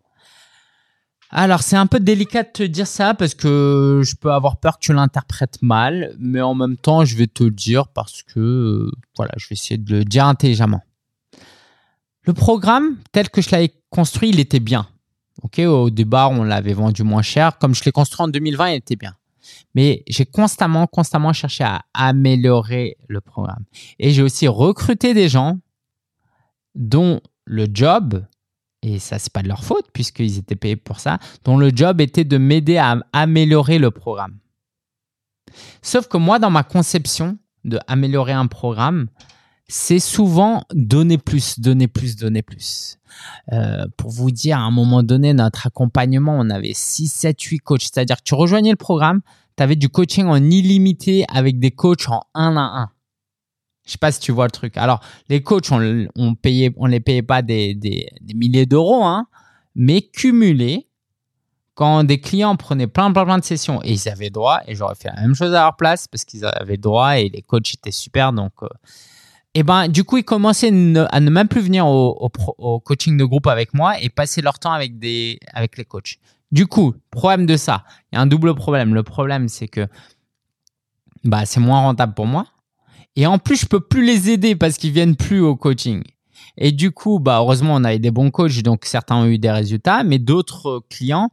Alors, 1.36 1.64
c'est 1.64 1.74
un 1.74 1.88
peu 1.88 1.98
délicat 1.98 2.44
de 2.44 2.48
te 2.50 2.62
dire 2.62 2.86
ça 2.86 3.12
parce 3.12 3.34
que 3.34 4.02
je 4.04 4.14
peux 4.14 4.30
avoir 4.30 4.58
peur 4.58 4.78
que 4.78 4.84
tu 4.84 4.92
l'interprètes 4.92 5.60
mal, 5.62 6.14
mais 6.20 6.40
en 6.40 6.54
même 6.54 6.76
temps, 6.76 7.04
je 7.04 7.16
vais 7.16 7.26
te 7.26 7.42
le 7.42 7.50
dire 7.50 7.88
parce 7.88 8.22
que, 8.22 8.38
euh, 8.38 8.92
voilà, 9.16 9.32
je 9.36 9.48
vais 9.48 9.54
essayer 9.54 9.76
de 9.76 9.96
le 9.96 10.04
dire 10.04 10.26
intelligemment. 10.26 10.82
Le 12.22 12.34
programme, 12.34 12.98
tel 13.10 13.30
que 13.30 13.42
je 13.42 13.50
l'avais 13.50 13.74
construit, 13.90 14.28
il 14.28 14.38
était 14.38 14.60
bien. 14.60 14.86
Ok, 15.42 15.58
au 15.58 15.90
départ, 15.90 16.30
on 16.30 16.44
l'avait 16.44 16.72
vendu 16.72 17.02
moins 17.02 17.22
cher. 17.22 17.58
Comme 17.58 17.74
je 17.74 17.82
l'ai 17.82 17.90
construit 17.90 18.22
en 18.22 18.28
2020, 18.28 18.70
il 18.70 18.74
était 18.76 18.94
bien. 18.94 19.16
Mais 19.74 20.04
j'ai 20.06 20.26
constamment, 20.26 20.86
constamment 20.86 21.32
cherché 21.32 21.64
à 21.64 21.82
améliorer 21.94 22.96
le 23.08 23.20
programme. 23.20 23.64
Et 23.98 24.12
j'ai 24.12 24.22
aussi 24.22 24.46
recruté 24.46 25.14
des 25.14 25.28
gens 25.28 25.58
dont 26.76 27.20
le 27.44 27.66
job, 27.74 28.24
et 28.84 28.98
ça 28.98 29.18
c'est 29.18 29.32
pas 29.32 29.42
de 29.42 29.48
leur 29.48 29.64
faute 29.64 29.86
puisqu'ils 29.92 30.38
étaient 30.38 30.56
payés 30.56 30.76
pour 30.76 31.00
ça, 31.00 31.18
dont 31.44 31.56
le 31.56 31.70
job 31.74 32.00
était 32.00 32.24
de 32.24 32.38
m'aider 32.38 32.76
à 32.76 32.98
améliorer 33.12 33.78
le 33.78 33.90
programme. 33.90 34.38
Sauf 35.82 36.08
que 36.08 36.16
moi, 36.16 36.38
dans 36.38 36.50
ma 36.50 36.62
conception 36.62 37.38
de 37.64 37.78
améliorer 37.86 38.32
un 38.32 38.46
programme, 38.46 39.08
c'est 39.68 39.98
souvent 39.98 40.64
donner 40.72 41.18
plus, 41.18 41.58
donner 41.58 41.88
plus, 41.88 42.16
donner 42.16 42.42
plus. 42.42 42.98
Euh, 43.52 43.86
pour 43.96 44.10
vous 44.10 44.30
dire, 44.30 44.58
à 44.58 44.62
un 44.62 44.70
moment 44.70 45.02
donné, 45.02 45.32
notre 45.32 45.66
accompagnement, 45.66 46.36
on 46.38 46.50
avait 46.50 46.74
6, 46.74 47.08
7, 47.08 47.40
8 47.40 47.58
coachs. 47.60 47.82
C'est-à-dire 47.82 48.16
que 48.16 48.22
tu 48.24 48.34
rejoignais 48.34 48.70
le 48.70 48.76
programme, 48.76 49.20
tu 49.56 49.62
avais 49.62 49.76
du 49.76 49.88
coaching 49.88 50.26
en 50.26 50.36
illimité 50.36 51.24
avec 51.32 51.58
des 51.58 51.70
coachs 51.70 52.08
en 52.08 52.22
1 52.34 52.56
à 52.56 52.60
1. 52.60 52.90
Je 53.84 53.92
sais 53.92 53.98
pas 53.98 54.12
si 54.12 54.20
tu 54.20 54.32
vois 54.32 54.46
le 54.46 54.50
truc. 54.50 54.76
Alors, 54.76 55.00
les 55.28 55.42
coachs, 55.42 55.70
on, 55.70 56.06
on 56.16 56.86
les 56.86 57.00
payait 57.00 57.22
pas 57.22 57.42
des 57.42 57.78
milliers 58.34 58.66
d'euros, 58.66 59.04
hein, 59.04 59.26
mais 59.74 60.02
cumulés, 60.02 60.88
quand 61.74 62.04
des 62.04 62.20
clients 62.20 62.56
prenaient 62.56 62.86
plein, 62.86 63.12
plein, 63.12 63.24
plein 63.24 63.38
de 63.38 63.44
sessions 63.44 63.80
et 63.82 63.92
ils 63.92 64.08
avaient 64.08 64.30
droit, 64.30 64.60
et 64.66 64.74
j'aurais 64.74 64.94
fait 64.94 65.08
la 65.08 65.20
même 65.20 65.34
chose 65.34 65.52
à 65.52 65.62
leur 65.62 65.76
place 65.76 66.06
parce 66.06 66.24
qu'ils 66.24 66.44
avaient 66.44 66.76
droit 66.76 67.18
et 67.18 67.28
les 67.28 67.42
coachs 67.42 67.74
étaient 67.74 67.90
super, 67.90 68.32
donc 68.32 68.52
euh, 68.62 68.68
et 69.54 69.62
ben 69.62 69.88
du 69.88 70.04
coup 70.04 70.16
ils 70.16 70.24
commençaient 70.24 70.68
à 70.68 71.20
ne 71.20 71.30
même 71.30 71.48
plus 71.48 71.60
venir 71.60 71.86
au, 71.86 72.30
au, 72.58 72.80
coaching 72.80 73.16
de 73.16 73.24
groupe 73.24 73.46
avec 73.46 73.74
moi 73.74 74.00
et 74.00 74.08
passer 74.08 74.40
leur 74.40 74.58
temps 74.58 74.72
avec 74.72 74.98
des 74.98 75.38
avec 75.52 75.76
les 75.76 75.84
coachs. 75.84 76.18
Du 76.52 76.66
coup, 76.66 76.94
problème 77.10 77.46
de 77.46 77.56
ça, 77.56 77.84
il 78.12 78.16
y 78.16 78.18
a 78.18 78.20
un 78.20 78.26
double 78.26 78.54
problème. 78.54 78.94
Le 78.94 79.02
problème 79.02 79.48
c'est 79.48 79.68
que 79.68 79.88
bah 81.24 81.46
c'est 81.46 81.60
moins 81.60 81.80
rentable 81.80 82.14
pour 82.14 82.26
moi 82.26 82.46
et 83.16 83.26
en 83.26 83.38
plus 83.38 83.56
je 83.56 83.66
peux 83.66 83.80
plus 83.80 84.04
les 84.04 84.30
aider 84.30 84.56
parce 84.56 84.76
qu'ils 84.76 84.92
viennent 84.92 85.16
plus 85.16 85.40
au 85.40 85.56
coaching. 85.56 86.02
Et 86.56 86.70
du 86.70 86.92
coup, 86.92 87.18
bah 87.18 87.38
heureusement 87.38 87.74
on 87.74 87.84
avait 87.84 87.98
des 87.98 88.10
bons 88.10 88.30
coachs 88.30 88.62
donc 88.62 88.84
certains 88.84 89.16
ont 89.16 89.26
eu 89.26 89.38
des 89.38 89.50
résultats, 89.50 90.04
mais 90.04 90.18
d'autres 90.18 90.82
clients 90.88 91.30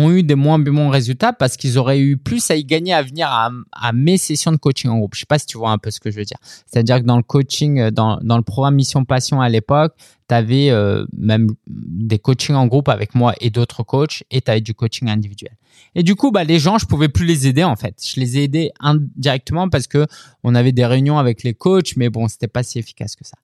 ont 0.00 0.10
eu 0.10 0.22
des 0.22 0.34
moins 0.34 0.58
bons 0.58 0.88
résultats 0.88 1.32
parce 1.32 1.56
qu'ils 1.56 1.78
auraient 1.78 2.00
eu 2.00 2.16
plus 2.16 2.50
à 2.50 2.56
y 2.56 2.64
gagner 2.64 2.92
à 2.92 3.02
venir 3.02 3.28
à, 3.30 3.92
mes 3.92 4.18
sessions 4.18 4.52
de 4.52 4.56
coaching 4.56 4.90
en 4.90 4.98
groupe. 4.98 5.14
Je 5.14 5.20
sais 5.20 5.26
pas 5.26 5.38
si 5.38 5.46
tu 5.46 5.58
vois 5.58 5.70
un 5.70 5.78
peu 5.78 5.90
ce 5.90 6.00
que 6.00 6.10
je 6.10 6.16
veux 6.16 6.24
dire. 6.24 6.38
C'est-à-dire 6.66 7.00
que 7.00 7.04
dans 7.04 7.16
le 7.16 7.22
coaching, 7.22 7.78
euh, 7.78 7.90
dans, 7.90 8.18
dans 8.22 8.36
le 8.36 8.42
programme 8.42 8.74
Mission 8.74 9.04
Passion 9.04 9.40
à 9.40 9.48
l'époque, 9.48 9.94
tu 10.28 10.34
avais 10.34 10.70
euh, 10.70 11.04
même 11.16 11.48
des 11.66 12.18
coachings 12.18 12.54
en 12.54 12.66
groupe 12.66 12.88
avec 12.88 13.14
moi 13.14 13.34
et 13.40 13.50
d'autres 13.50 13.82
coachs 13.82 14.22
et 14.30 14.40
tu 14.40 14.50
avais 14.50 14.60
du 14.60 14.74
coaching 14.74 15.08
individuel. 15.08 15.56
Et 15.94 16.02
du 16.02 16.14
coup, 16.14 16.30
bah, 16.30 16.44
les 16.44 16.58
gens, 16.58 16.78
je 16.78 16.86
pouvais 16.86 17.08
plus 17.08 17.26
les 17.26 17.46
aider 17.48 17.64
en 17.64 17.76
fait. 17.76 17.96
Je 18.04 18.20
les 18.20 18.38
ai 18.38 18.44
aidés 18.44 18.70
indirectement 18.80 19.68
parce 19.68 19.86
que 19.86 20.06
on 20.44 20.54
avait 20.54 20.72
des 20.72 20.86
réunions 20.86 21.18
avec 21.18 21.42
les 21.42 21.54
coachs, 21.54 21.96
mais 21.96 22.10
bon, 22.10 22.28
c'était 22.28 22.48
pas 22.48 22.62
si 22.62 22.78
efficace 22.78 23.16
que 23.16 23.24
ça. 23.24 23.36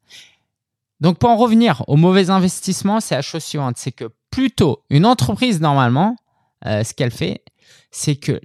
Donc, 1.00 1.18
pour 1.18 1.28
en 1.28 1.36
revenir 1.36 1.84
au 1.88 1.96
mauvais 1.96 2.30
investissement, 2.30 3.00
c'est 3.00 3.14
la 3.14 3.22
chose 3.22 3.44
suivante, 3.44 3.76
c'est 3.76 3.92
que 3.92 4.06
plutôt 4.30 4.82
une 4.90 5.04
entreprise 5.04 5.60
normalement, 5.60 6.16
euh, 6.64 6.84
ce 6.84 6.94
qu'elle 6.94 7.10
fait, 7.10 7.44
c'est 7.90 8.16
que 8.16 8.40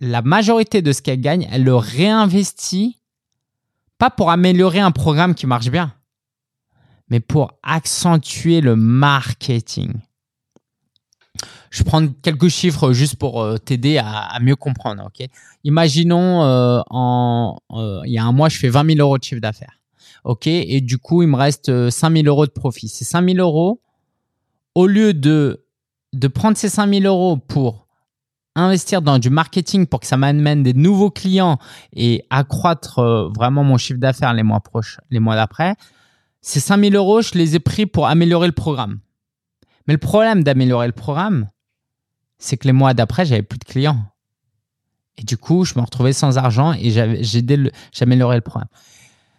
la 0.00 0.22
majorité 0.22 0.82
de 0.82 0.92
ce 0.92 1.02
qu'elle 1.02 1.20
gagne, 1.20 1.48
elle 1.52 1.64
le 1.64 1.76
réinvestit 1.76 2.98
pas 3.98 4.10
pour 4.10 4.30
améliorer 4.30 4.80
un 4.80 4.90
programme 4.90 5.34
qui 5.34 5.46
marche 5.46 5.70
bien, 5.70 5.94
mais 7.08 7.20
pour 7.20 7.52
accentuer 7.62 8.60
le 8.60 8.74
marketing. 8.74 9.92
Je 11.70 11.84
prends 11.84 12.06
quelques 12.08 12.48
chiffres 12.48 12.92
juste 12.92 13.16
pour 13.16 13.42
euh, 13.42 13.58
t'aider 13.58 13.98
à, 13.98 14.38
mieux 14.40 14.56
comprendre. 14.56 15.04
ok? 15.06 15.26
Imaginons, 15.64 16.42
euh, 16.42 16.80
en, 16.90 17.56
il 18.04 18.12
y 18.12 18.18
a 18.18 18.24
un 18.24 18.32
mois, 18.32 18.48
je 18.48 18.58
fais 18.58 18.68
20 18.68 18.94
000 18.94 18.98
euros 18.98 19.18
de 19.18 19.24
chiffre 19.24 19.40
d'affaires. 19.40 19.78
ok? 20.24 20.46
Et 20.46 20.80
du 20.80 20.98
coup, 20.98 21.22
il 21.22 21.28
me 21.28 21.36
reste 21.36 21.90
5 21.90 22.12
000 22.12 22.26
euros 22.26 22.46
de 22.46 22.50
profit. 22.50 22.88
Ces 22.88 23.04
5 23.04 23.24
000 23.24 23.38
euros, 23.38 23.80
au 24.74 24.86
lieu 24.86 25.14
de 25.14 25.61
de 26.12 26.28
prendre 26.28 26.56
ces 26.56 26.68
5000 26.68 27.06
euros 27.06 27.36
pour 27.36 27.86
investir 28.54 29.00
dans 29.00 29.18
du 29.18 29.30
marketing 29.30 29.86
pour 29.86 30.00
que 30.00 30.06
ça 30.06 30.16
m'amène 30.16 30.62
des 30.62 30.74
nouveaux 30.74 31.10
clients 31.10 31.58
et 31.94 32.24
accroître 32.28 32.98
euh, 32.98 33.28
vraiment 33.34 33.64
mon 33.64 33.78
chiffre 33.78 33.98
d'affaires 33.98 34.34
les 34.34 34.42
mois 34.42 34.60
proches, 34.60 34.98
les 35.10 35.20
mois 35.20 35.36
d'après, 35.36 35.74
ces 36.42 36.60
5000 36.60 36.94
euros, 36.96 37.22
je 37.22 37.34
les 37.34 37.54
ai 37.54 37.60
pris 37.60 37.86
pour 37.86 38.08
améliorer 38.08 38.48
le 38.48 38.52
programme. 38.52 38.98
Mais 39.86 39.94
le 39.94 39.98
problème 39.98 40.42
d'améliorer 40.42 40.86
le 40.86 40.92
programme, 40.92 41.48
c'est 42.38 42.56
que 42.56 42.66
les 42.66 42.72
mois 42.72 42.94
d'après, 42.94 43.24
j'avais 43.24 43.42
plus 43.42 43.58
de 43.58 43.64
clients. 43.64 44.04
Et 45.16 45.22
du 45.22 45.36
coup, 45.36 45.64
je 45.64 45.74
me 45.76 45.80
retrouvais 45.80 46.12
sans 46.12 46.38
argent 46.38 46.72
et 46.72 46.90
j'améliorais 46.90 48.36
le 48.36 48.42
programme. 48.42 48.68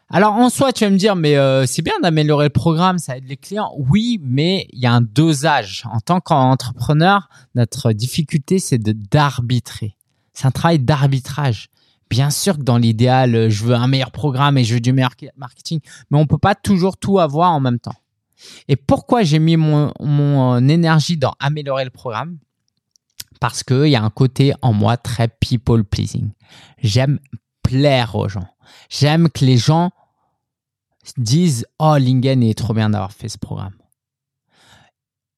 Alors 0.10 0.34
en 0.34 0.50
soi, 0.50 0.72
tu 0.74 0.84
vas 0.84 0.92
me 0.92 0.98
dire, 0.98 1.16
mais 1.16 1.38
euh, 1.38 1.66
c'est 1.66 1.82
bien 1.82 2.00
d'améliorer 2.02 2.46
le 2.46 2.50
programme, 2.52 3.00
ça 3.00 3.18
aide 3.18 3.28
les 3.28 3.38
clients. 3.38 3.72
Oui, 3.78 4.20
mais 4.22 4.68
il 4.72 4.80
y 4.80 4.86
a 4.86 4.94
un 4.94 5.02
dosage. 5.02 5.84
En 5.92 6.00
tant 6.00 6.20
qu'entrepreneur, 6.20 7.30
notre 7.56 7.94
difficulté, 7.94 8.60
c'est 8.60 8.78
d'arbitrer. 8.78 9.96
C'est 10.34 10.46
un 10.46 10.52
travail 10.52 10.80
d'arbitrage. 10.80 11.70
Bien 12.10 12.30
sûr 12.30 12.58
que 12.58 12.64
dans 12.64 12.78
l'idéal, 12.78 13.50
je 13.50 13.64
veux 13.64 13.74
un 13.74 13.88
meilleur 13.88 14.12
programme 14.12 14.58
et 14.58 14.64
je 14.64 14.76
veux 14.76 14.80
du 14.80 14.94
meilleur 14.94 15.16
marketing, 15.36 15.80
mais 16.12 16.20
on 16.20 16.28
peut 16.28 16.38
pas 16.38 16.54
toujours 16.54 16.98
tout 16.98 17.18
avoir 17.18 17.52
en 17.52 17.60
même 17.60 17.80
temps. 17.80 17.96
Et 18.68 18.76
pourquoi 18.76 19.24
j'ai 19.24 19.40
mis 19.40 19.58
mon, 19.58 19.92
mon 20.00 20.56
euh, 20.56 20.68
énergie 20.68 21.18
dans 21.18 21.34
améliorer 21.40 21.86
le 21.86 21.90
programme? 21.90 22.38
Parce 23.40 23.64
qu'il 23.64 23.88
y 23.88 23.96
a 23.96 24.04
un 24.04 24.10
côté 24.10 24.54
en 24.62 24.74
moi 24.74 24.96
très 24.98 25.28
people 25.28 25.84
pleasing. 25.84 26.30
J'aime 26.78 27.20
plaire 27.64 28.16
aux 28.16 28.30
gens. 28.30 28.48
J'aime 28.90 29.30
que 29.30 29.46
les 29.46 29.58
gens 29.58 29.92
disent 31.18 31.66
Oh, 31.80 31.96
Lingen 31.98 32.44
est 32.44 32.58
trop 32.58 32.74
bien 32.74 32.90
d'avoir 32.90 33.12
fait 33.12 33.30
ce 33.30 33.38
programme. 33.38 33.76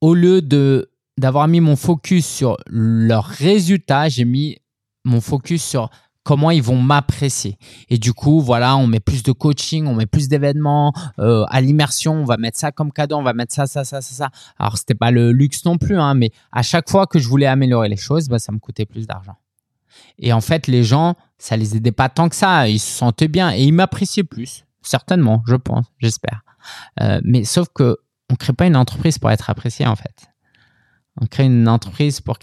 Au 0.02 0.14
lieu 0.14 0.42
de 0.42 0.92
d'avoir 1.18 1.48
mis 1.48 1.62
mon 1.62 1.78
focus 1.78 2.26
sur 2.26 2.58
leurs 2.68 3.26
résultats, 3.26 4.10
j'ai 4.10 4.26
mis 4.26 4.58
mon 5.06 5.22
focus 5.22 5.64
sur 5.64 5.90
comment 6.24 6.52
ils 6.52 6.62
vont 6.62 6.82
m'apprécier. 6.82 7.58
Et 7.88 7.98
du 7.98 8.12
coup, 8.12 8.42
voilà, 8.42 8.76
on 8.76 8.88
met 8.88 9.00
plus 9.00 9.24
de 9.24 9.32
coaching, 9.32 9.86
on 9.86 9.96
met 9.96 10.08
plus 10.08 10.28
d'événements 10.28 10.92
euh, 11.20 11.46
à 11.50 11.62
l'immersion, 11.62 12.16
on 12.16 12.26
va 12.26 12.36
mettre 12.36 12.58
ça 12.58 12.72
comme 12.72 12.92
cadeau, 12.92 13.16
on 13.16 13.24
va 13.24 13.34
mettre 13.34 13.54
ça, 13.54 13.68
ça, 13.68 13.86
ça, 13.86 14.02
ça, 14.02 14.14
ça. 14.16 14.30
Alors, 14.60 14.78
c'était 14.78 14.96
pas 14.96 15.12
le 15.12 15.32
luxe 15.32 15.64
non 15.64 15.78
plus, 15.78 15.98
hein, 15.98 16.16
mais 16.16 16.32
à 16.52 16.64
chaque 16.64 16.90
fois 16.90 17.06
que 17.06 17.20
je 17.20 17.30
voulais 17.30 17.46
améliorer 17.46 17.88
les 17.88 17.96
choses, 17.96 18.28
bah, 18.28 18.40
ça 18.40 18.52
me 18.52 18.60
coûtait 18.60 18.86
plus 18.86 19.08
d'argent. 19.08 19.36
Et 20.20 20.34
en 20.34 20.42
fait, 20.42 20.68
les 20.68 20.84
gens, 20.84 21.16
ça 21.38 21.58
les 21.58 21.76
aidait 21.76 21.92
pas 21.92 22.10
tant 22.10 22.30
que 22.30 22.36
ça. 22.36 22.68
Ils 22.68 22.80
se 22.80 22.92
sentaient 22.92 23.28
bien 23.28 23.52
et 23.52 23.64
ils 23.64 23.74
m'appréciaient 23.74 24.24
plus. 24.24 24.66
Certainement, 24.82 25.44
je 25.48 25.56
pense, 25.56 25.86
j'espère. 26.00 26.42
Euh, 27.02 27.20
mais 27.24 27.44
sauf 27.44 27.68
que 27.74 27.98
on 28.30 28.36
crée 28.36 28.54
pas 28.54 28.66
une 28.66 28.76
entreprise 28.76 29.20
pour 29.20 29.32
être 29.32 29.50
apprécié 29.50 29.86
en 29.86 29.96
fait. 29.96 30.28
On 31.22 31.28
crée 31.28 31.46
une 31.46 31.68
entreprise 31.68 32.22
pour, 32.22 32.38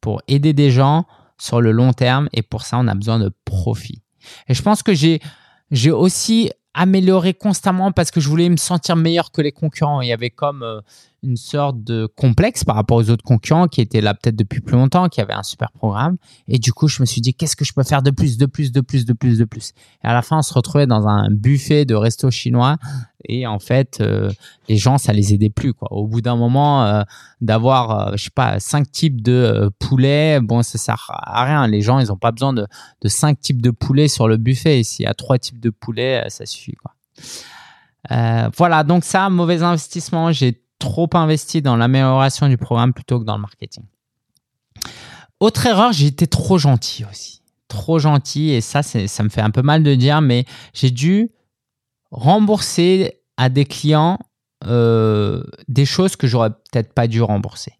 pour 0.00 0.22
aider 0.28 0.52
des 0.52 0.70
gens 0.70 1.06
sur 1.38 1.60
le 1.60 1.72
long 1.72 1.92
terme 1.92 2.28
et 2.32 2.42
pour 2.42 2.62
ça 2.62 2.78
on 2.78 2.86
a 2.86 2.94
besoin 2.94 3.18
de 3.18 3.30
profit. 3.44 4.02
Et 4.48 4.54
je 4.54 4.62
pense 4.62 4.82
que 4.82 4.94
j'ai 4.94 5.90
aussi 5.90 6.50
amélioré 6.72 7.34
constamment 7.34 7.92
parce 7.92 8.10
que 8.10 8.20
je 8.20 8.28
voulais 8.28 8.48
me 8.48 8.56
sentir 8.56 8.96
meilleur 8.96 9.30
que 9.30 9.40
les 9.42 9.52
concurrents. 9.52 10.00
Il 10.00 10.08
y 10.08 10.12
avait 10.12 10.30
comme 10.30 10.62
euh, 10.62 10.80
une 11.24 11.36
sorte 11.36 11.82
de 11.82 12.06
complexe 12.16 12.64
par 12.64 12.76
rapport 12.76 12.96
aux 12.96 13.10
autres 13.10 13.24
concurrents 13.24 13.68
qui 13.68 13.80
étaient 13.80 14.00
là 14.00 14.14
peut-être 14.14 14.36
depuis 14.36 14.60
plus 14.60 14.76
longtemps, 14.76 15.08
qui 15.08 15.20
avaient 15.20 15.34
un 15.34 15.42
super 15.42 15.70
programme. 15.72 16.16
Et 16.48 16.58
du 16.58 16.72
coup, 16.72 16.88
je 16.88 17.00
me 17.00 17.06
suis 17.06 17.20
dit, 17.20 17.34
qu'est-ce 17.34 17.56
que 17.56 17.64
je 17.64 17.72
peux 17.72 17.82
faire 17.82 18.02
de 18.02 18.10
plus, 18.10 18.36
de 18.36 18.46
plus, 18.46 18.72
de 18.72 18.80
plus, 18.80 19.04
de 19.04 19.12
plus, 19.12 19.38
de 19.38 19.44
plus? 19.44 19.72
Et 20.02 20.06
à 20.06 20.12
la 20.12 20.22
fin, 20.22 20.38
on 20.38 20.42
se 20.42 20.54
retrouvait 20.54 20.86
dans 20.86 21.08
un 21.08 21.28
buffet 21.30 21.84
de 21.84 21.94
resto 21.94 22.30
chinois. 22.30 22.76
Et 23.26 23.46
en 23.46 23.58
fait, 23.58 23.98
euh, 24.00 24.30
les 24.68 24.76
gens, 24.76 24.98
ça 24.98 25.12
les 25.12 25.32
aidait 25.34 25.50
plus. 25.50 25.72
Quoi. 25.72 25.92
Au 25.92 26.06
bout 26.06 26.20
d'un 26.20 26.36
moment, 26.36 26.84
euh, 26.84 27.02
d'avoir, 27.40 28.08
euh, 28.08 28.12
je 28.16 28.24
sais 28.24 28.30
pas, 28.34 28.60
cinq 28.60 28.90
types 28.90 29.22
de 29.22 29.70
poulet, 29.78 30.40
bon, 30.40 30.62
ça 30.62 30.78
sert 30.78 31.06
à 31.08 31.44
rien. 31.44 31.66
Les 31.66 31.80
gens, 31.80 31.98
ils 31.98 32.08
n'ont 32.08 32.16
pas 32.16 32.32
besoin 32.32 32.52
de, 32.52 32.66
de 33.00 33.08
cinq 33.08 33.40
types 33.40 33.62
de 33.62 33.70
poulet 33.70 34.08
sur 34.08 34.28
le 34.28 34.36
buffet. 34.36 34.80
Et 34.80 34.84
s'il 34.84 35.04
y 35.04 35.08
a 35.08 35.14
trois 35.14 35.38
types 35.38 35.60
de 35.60 35.70
poulet, 35.70 36.24
ça 36.28 36.44
suffit. 36.46 36.74
Quoi. 36.74 36.92
voilà, 38.56 38.84
donc 38.84 39.04
ça, 39.04 39.30
mauvais 39.30 39.62
investissement. 39.62 40.32
J'ai 40.32 40.63
trop 40.84 41.08
investi 41.14 41.62
dans 41.62 41.76
l'amélioration 41.76 42.46
du 42.46 42.58
programme 42.58 42.92
plutôt 42.92 43.18
que 43.18 43.24
dans 43.24 43.36
le 43.36 43.40
marketing. 43.40 43.84
Autre 45.40 45.66
erreur, 45.66 45.92
j'ai 45.92 46.06
été 46.06 46.26
trop 46.26 46.58
gentil 46.58 47.06
aussi. 47.10 47.40
Trop 47.68 47.98
gentil. 47.98 48.50
Et 48.50 48.60
ça, 48.60 48.82
ça 48.82 49.22
me 49.22 49.30
fait 49.30 49.40
un 49.40 49.50
peu 49.50 49.62
mal 49.62 49.82
de 49.82 49.94
dire, 49.94 50.20
mais 50.20 50.44
j'ai 50.74 50.90
dû 50.90 51.30
rembourser 52.10 53.22
à 53.38 53.48
des 53.48 53.64
clients 53.64 54.18
euh, 54.66 55.42
des 55.68 55.86
choses 55.86 56.16
que 56.16 56.26
j'aurais 56.26 56.50
peut-être 56.50 56.92
pas 56.92 57.06
dû 57.06 57.22
rembourser. 57.22 57.72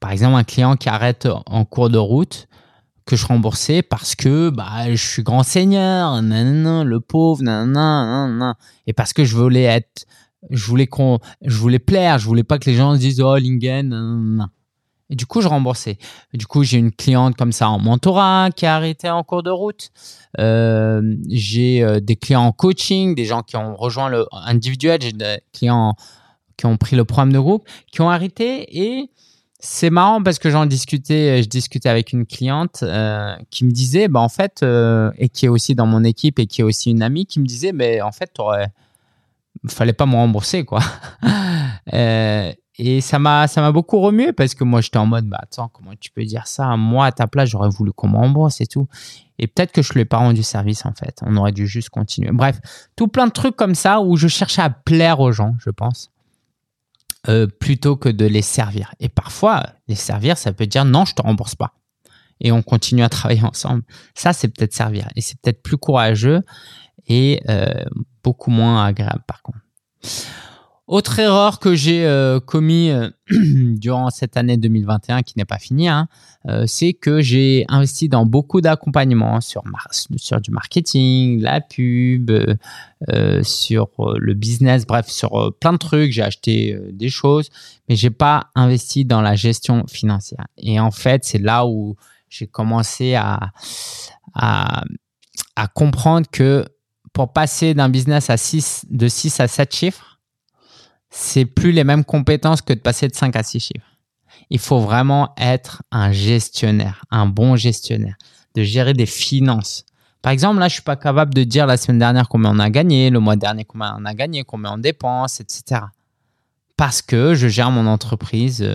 Par 0.00 0.10
exemple, 0.10 0.36
un 0.36 0.44
client 0.44 0.76
qui 0.76 0.88
arrête 0.88 1.28
en 1.46 1.64
cours 1.64 1.90
de 1.90 1.98
route, 1.98 2.48
que 3.06 3.16
je 3.16 3.26
remboursais 3.26 3.82
parce 3.82 4.14
que 4.14 4.50
bah, 4.50 4.90
je 4.90 5.04
suis 5.04 5.22
grand 5.22 5.42
seigneur, 5.42 6.20
le 6.22 6.98
pauvre, 6.98 7.42
et 8.86 8.92
parce 8.92 9.12
que 9.12 9.24
je 9.24 9.36
voulais 9.36 9.64
être, 9.64 10.06
je 10.50 10.64
voulais 10.66 10.86
qu'on, 10.86 11.18
je 11.42 11.56
voulais 11.56 11.78
plaire, 11.78 12.18
je 12.18 12.26
voulais 12.26 12.44
pas 12.44 12.58
que 12.58 12.68
les 12.68 12.76
gens 12.76 12.94
se 12.94 13.00
disent 13.00 13.20
oh 13.20 13.36
Lingen, 13.36 14.48
et 15.10 15.14
du 15.14 15.26
coup 15.26 15.40
je 15.40 15.48
remboursais. 15.48 15.98
du 16.32 16.46
coup 16.46 16.64
j'ai 16.64 16.78
une 16.78 16.90
cliente 16.90 17.36
comme 17.36 17.52
ça 17.52 17.68
en 17.68 17.78
mentorat 17.78 18.48
qui 18.54 18.66
a 18.66 18.74
arrêté 18.74 19.08
en 19.10 19.22
cours 19.22 19.42
de 19.42 19.50
route. 19.50 19.90
Euh, 20.40 21.16
j'ai 21.28 21.82
euh, 21.82 22.00
des 22.00 22.16
clients 22.16 22.42
en 22.42 22.52
coaching, 22.52 23.14
des 23.14 23.26
gens 23.26 23.42
qui 23.42 23.56
ont 23.56 23.76
rejoint 23.76 24.08
le 24.08 24.26
individuel, 24.32 25.00
j'ai 25.02 25.12
des 25.12 25.38
clients 25.52 25.94
qui 26.56 26.66
ont 26.66 26.76
pris 26.76 26.96
le 26.96 27.04
programme 27.04 27.32
de 27.32 27.38
groupe, 27.38 27.64
qui 27.90 28.00
ont 28.00 28.10
arrêté 28.10 28.66
et 28.82 29.10
c'est 29.64 29.90
marrant 29.90 30.22
parce 30.22 30.40
que 30.40 30.50
j'en 30.50 30.66
discutais, 30.66 31.40
je 31.40 31.48
discutais 31.48 31.88
avec 31.88 32.12
une 32.12 32.26
cliente 32.26 32.82
euh, 32.82 33.36
qui 33.50 33.64
me 33.64 33.70
disait, 33.70 34.08
bah 34.08 34.18
en 34.18 34.28
fait, 34.28 34.64
et 35.18 35.28
qui 35.28 35.46
est 35.46 35.48
aussi 35.48 35.76
dans 35.76 35.86
mon 35.86 36.02
équipe 36.02 36.40
et 36.40 36.46
qui 36.46 36.62
est 36.62 36.64
aussi 36.64 36.90
une 36.90 37.00
amie, 37.00 37.26
qui 37.26 37.38
me 37.38 37.46
disait, 37.46 37.70
mais 37.70 38.00
en 38.02 38.10
fait, 38.10 38.32
il 38.38 38.66
fallait 39.70 39.92
pas 39.92 40.06
me 40.06 40.14
rembourser 40.14 40.64
quoi. 40.64 40.80
euh, 41.92 42.52
et 42.78 43.00
ça 43.00 43.18
m'a, 43.18 43.48
ça 43.48 43.60
m'a 43.60 43.70
beaucoup 43.70 44.00
remué 44.00 44.32
parce 44.32 44.54
que 44.54 44.64
moi 44.64 44.80
j'étais 44.80 44.98
en 44.98 45.06
mode, 45.06 45.26
bah 45.26 45.38
attends, 45.42 45.68
comment 45.68 45.92
tu 45.98 46.10
peux 46.10 46.24
dire 46.24 46.46
ça? 46.46 46.76
Moi 46.76 47.06
à 47.06 47.12
ta 47.12 47.26
place, 47.26 47.50
j'aurais 47.50 47.68
voulu 47.68 47.92
qu'on 47.92 48.08
me 48.08 48.16
rembourse 48.16 48.60
et 48.60 48.66
tout. 48.66 48.88
Et 49.38 49.46
peut-être 49.46 49.72
que 49.72 49.82
je 49.82 49.92
lui 49.92 50.00
ai 50.00 50.04
pas 50.04 50.18
rendu 50.18 50.42
service 50.42 50.86
en 50.86 50.92
fait. 50.92 51.20
On 51.22 51.36
aurait 51.36 51.52
dû 51.52 51.66
juste 51.66 51.90
continuer. 51.90 52.30
Bref, 52.32 52.60
tout 52.96 53.08
plein 53.08 53.26
de 53.26 53.32
trucs 53.32 53.56
comme 53.56 53.74
ça 53.74 54.00
où 54.00 54.16
je 54.16 54.28
cherchais 54.28 54.62
à 54.62 54.70
plaire 54.70 55.20
aux 55.20 55.32
gens, 55.32 55.54
je 55.58 55.70
pense. 55.70 56.10
Euh, 57.28 57.46
plutôt 57.46 57.94
que 57.94 58.08
de 58.08 58.24
les 58.24 58.42
servir. 58.42 58.94
Et 58.98 59.08
parfois, 59.08 59.64
les 59.86 59.94
servir, 59.94 60.36
ça 60.36 60.52
peut 60.52 60.66
dire 60.66 60.84
non, 60.84 61.04
je 61.04 61.14
te 61.14 61.22
rembourse 61.22 61.54
pas. 61.54 61.74
Et 62.40 62.50
on 62.50 62.62
continue 62.62 63.04
à 63.04 63.08
travailler 63.08 63.44
ensemble. 63.44 63.84
Ça, 64.14 64.32
c'est 64.32 64.48
peut-être 64.48 64.72
servir. 64.72 65.08
Et 65.14 65.20
c'est 65.20 65.40
peut-être 65.40 65.62
plus 65.62 65.76
courageux 65.76 66.40
et 67.08 67.40
euh, 67.48 67.84
beaucoup 68.22 68.50
moins 68.50 68.84
agréable 68.84 69.24
par 69.26 69.42
contre. 69.42 69.58
Autre 70.88 71.20
erreur 71.20 71.58
que 71.58 71.74
j'ai 71.74 72.04
euh, 72.04 72.38
commis 72.38 72.90
euh, 72.90 73.08
durant 73.30 74.10
cette 74.10 74.36
année 74.36 74.56
2021 74.58 75.22
qui 75.22 75.34
n'est 75.38 75.46
pas 75.46 75.58
finie, 75.58 75.88
hein, 75.88 76.08
euh, 76.48 76.64
c'est 76.66 76.92
que 76.92 77.22
j'ai 77.22 77.64
investi 77.68 78.10
dans 78.10 78.26
beaucoup 78.26 78.60
d'accompagnement 78.60 79.40
sur, 79.40 79.62
sur 80.16 80.40
du 80.40 80.50
marketing, 80.50 81.40
la 81.40 81.62
pub, 81.62 82.30
sur 83.42 83.88
le 84.18 84.34
business, 84.34 84.84
bref, 84.84 85.08
sur 85.08 85.54
plein 85.60 85.72
de 85.72 85.78
trucs. 85.78 86.12
J'ai 86.12 86.22
acheté 86.22 86.78
des 86.92 87.08
choses, 87.08 87.48
mais 87.88 87.96
j'ai 87.96 88.10
pas 88.10 88.50
investi 88.54 89.04
dans 89.04 89.22
la 89.22 89.34
gestion 89.34 89.86
financière. 89.86 90.46
Et 90.58 90.78
en 90.78 90.90
fait, 90.90 91.24
c'est 91.24 91.38
là 91.38 91.64
où 91.66 91.96
j'ai 92.28 92.46
commencé 92.46 93.14
à, 93.14 93.52
à, 94.34 94.84
à 95.56 95.68
comprendre 95.68 96.26
que 96.30 96.66
pour 97.12 97.32
passer 97.32 97.74
d'un 97.74 97.88
business 97.88 98.30
à 98.30 98.36
6, 98.36 98.86
de 98.90 99.08
6 99.08 99.40
à 99.40 99.48
7 99.48 99.74
chiffres, 99.74 100.20
c'est 101.10 101.44
plus 101.44 101.72
les 101.72 101.84
mêmes 101.84 102.04
compétences 102.04 102.62
que 102.62 102.72
de 102.72 102.80
passer 102.80 103.08
de 103.08 103.14
5 103.14 103.36
à 103.36 103.42
6 103.42 103.60
chiffres. 103.60 103.98
Il 104.48 104.58
faut 104.58 104.80
vraiment 104.80 105.34
être 105.36 105.82
un 105.90 106.10
gestionnaire, 106.10 107.04
un 107.10 107.26
bon 107.26 107.56
gestionnaire, 107.56 108.16
de 108.54 108.62
gérer 108.62 108.94
des 108.94 109.06
finances. 109.06 109.84
Par 110.22 110.32
exemple, 110.32 110.60
là, 110.60 110.68
je 110.68 110.74
suis 110.74 110.82
pas 110.82 110.96
capable 110.96 111.34
de 111.34 111.44
dire 111.44 111.66
la 111.66 111.76
semaine 111.76 111.98
dernière 111.98 112.28
combien 112.28 112.50
on 112.50 112.58
a 112.58 112.70
gagné, 112.70 113.10
le 113.10 113.20
mois 113.20 113.36
dernier 113.36 113.64
combien 113.64 113.96
on 113.98 114.04
a 114.04 114.14
gagné, 114.14 114.44
combien 114.44 114.72
on 114.72 114.78
dépense, 114.78 115.40
etc. 115.40 115.82
Parce 116.76 117.02
que 117.02 117.34
je 117.34 117.48
gère 117.48 117.70
mon 117.70 117.86
entreprise 117.86 118.62
euh, 118.62 118.74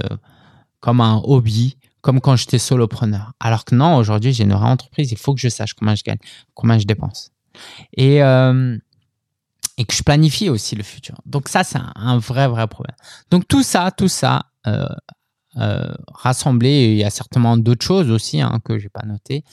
comme 0.80 1.02
un 1.02 1.22
hobby, 1.24 1.78
comme 2.02 2.22
quand 2.22 2.36
j'étais 2.36 2.60
solopreneur. 2.60 3.34
Alors 3.40 3.66
que 3.66 3.74
non, 3.76 3.96
aujourd'hui, 3.96 4.34
j'ai 4.34 4.44
une 4.44 4.54
vraie 4.54 4.70
entreprise, 4.70 5.12
il 5.12 5.18
faut 5.18 5.34
que 5.34 5.40
je 5.40 5.50
sache 5.50 5.74
combien 5.74 5.96
je 5.96 6.04
gagne, 6.04 6.20
combien 6.54 6.78
je 6.78 6.86
dépense. 6.86 7.32
Et 7.94 8.24
euh, 8.24 8.78
et 9.80 9.86
que 9.86 9.94
je 9.94 10.02
planifie 10.02 10.50
aussi 10.50 10.76
le 10.76 10.82
futur. 10.84 11.16
Donc 11.28 11.50
ça, 11.50 11.64
c'est 11.64 11.78
un, 11.96 12.18
vrai, 12.18 12.48
vrai 12.48 12.68
problème. 12.68 12.96
Donc 13.30 13.48
tout 13.48 13.62
ça, 13.62 13.92
tout 13.92 14.08
ça, 14.08 14.48
euh, 14.66 14.88
euh, 15.58 15.94
rassemblé, 16.12 16.88
il 16.94 16.98
y 16.98 17.04
a 17.04 17.12
certainement 17.12 17.58
d'autres 17.58 17.86
choses 17.86 18.10
aussi 18.10 18.42
hein, 18.42 18.60
que 18.66 18.80
j'ai 18.80 18.90
pas 18.90 19.06
noté, 19.06 19.44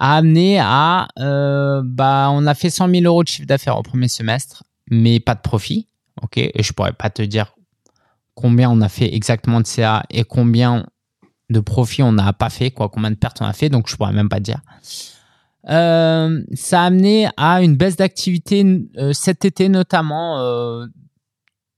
a 0.00 0.16
amené 0.16 0.58
à, 0.58 1.08
bah, 1.84 2.30
on 2.30 2.46
a 2.46 2.54
fait 2.54 2.70
100 2.70 2.88
000 2.88 3.04
euros 3.04 3.22
de 3.22 3.28
chiffre 3.28 3.46
d'affaires 3.46 3.78
au 3.78 3.82
premier 3.82 4.08
semestre, 4.08 4.64
mais 4.90 5.20
pas 5.20 5.34
de 5.34 5.42
profit. 5.42 5.88
Ok, 6.22 6.38
et 6.38 6.62
je 6.62 6.72
pourrais 6.72 6.94
pas 6.94 7.10
te 7.10 7.20
dire 7.20 7.54
combien 8.34 8.70
on 8.70 8.80
a 8.80 8.88
fait 8.88 9.14
exactement 9.14 9.60
de 9.60 9.66
CA 9.66 10.04
et 10.08 10.24
combien 10.24 10.86
de 11.50 11.60
profit 11.60 12.02
on 12.02 12.12
n'a 12.12 12.32
pas 12.32 12.50
fait, 12.50 12.70
quoi, 12.70 12.88
combien 12.88 13.10
de 13.10 13.16
pertes 13.16 13.40
on 13.40 13.44
a 13.44 13.52
fait, 13.52 13.68
donc 13.68 13.88
je 13.88 13.96
pourrais 13.96 14.12
même 14.12 14.28
pas 14.28 14.40
dire. 14.40 14.60
Euh, 15.68 16.42
ça 16.54 16.82
a 16.82 16.86
amené 16.86 17.28
à 17.36 17.62
une 17.62 17.76
baisse 17.76 17.96
d'activité 17.96 18.64
euh, 18.98 19.12
cet 19.12 19.44
été 19.44 19.68
notamment, 19.68 20.38
euh, 20.38 20.86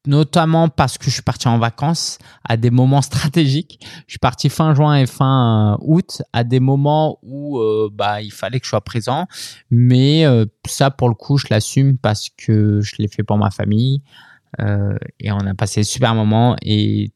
notamment 0.07 0.69
parce 0.69 0.99
que 0.99 1.07
je 1.07 1.11
suis 1.11 1.23
parti 1.23 1.49
en 1.49 1.59
vacances 1.59 2.19
à 2.45 2.57
des 2.57 2.71
moments 2.71 3.03
stratégiques. 3.03 3.81
Je 4.07 4.13
suis 4.13 4.19
parti 4.19 4.49
fin 4.49 4.75
juin 4.75 4.97
et 4.97 5.07
fin 5.07 5.79
août 5.81 6.23
à 6.33 6.45
des 6.45 6.61
moments 6.61 7.19
où 7.23 7.61
bah 7.93 8.21
il 8.23 8.33
fallait 8.33 8.61
que 8.61 8.67
je 8.67 8.71
sois 8.71 8.81
présent, 8.83 9.27
mais 9.71 10.25
ça 10.67 10.91
pour 10.91 11.09
le 11.09 11.15
coup 11.15 11.39
je 11.39 11.47
l'assume 11.51 11.99
parce 11.99 12.29
que 12.37 12.81
je 12.81 12.97
l'ai 12.99 13.09
fait 13.09 13.23
pour 13.23 13.39
ma 13.39 13.51
famille 13.51 14.03
et 14.59 15.31
on 15.31 15.39
a 15.39 15.55
passé 15.55 15.83
super 15.83 16.15
moments 16.15 16.57
et 16.63 17.13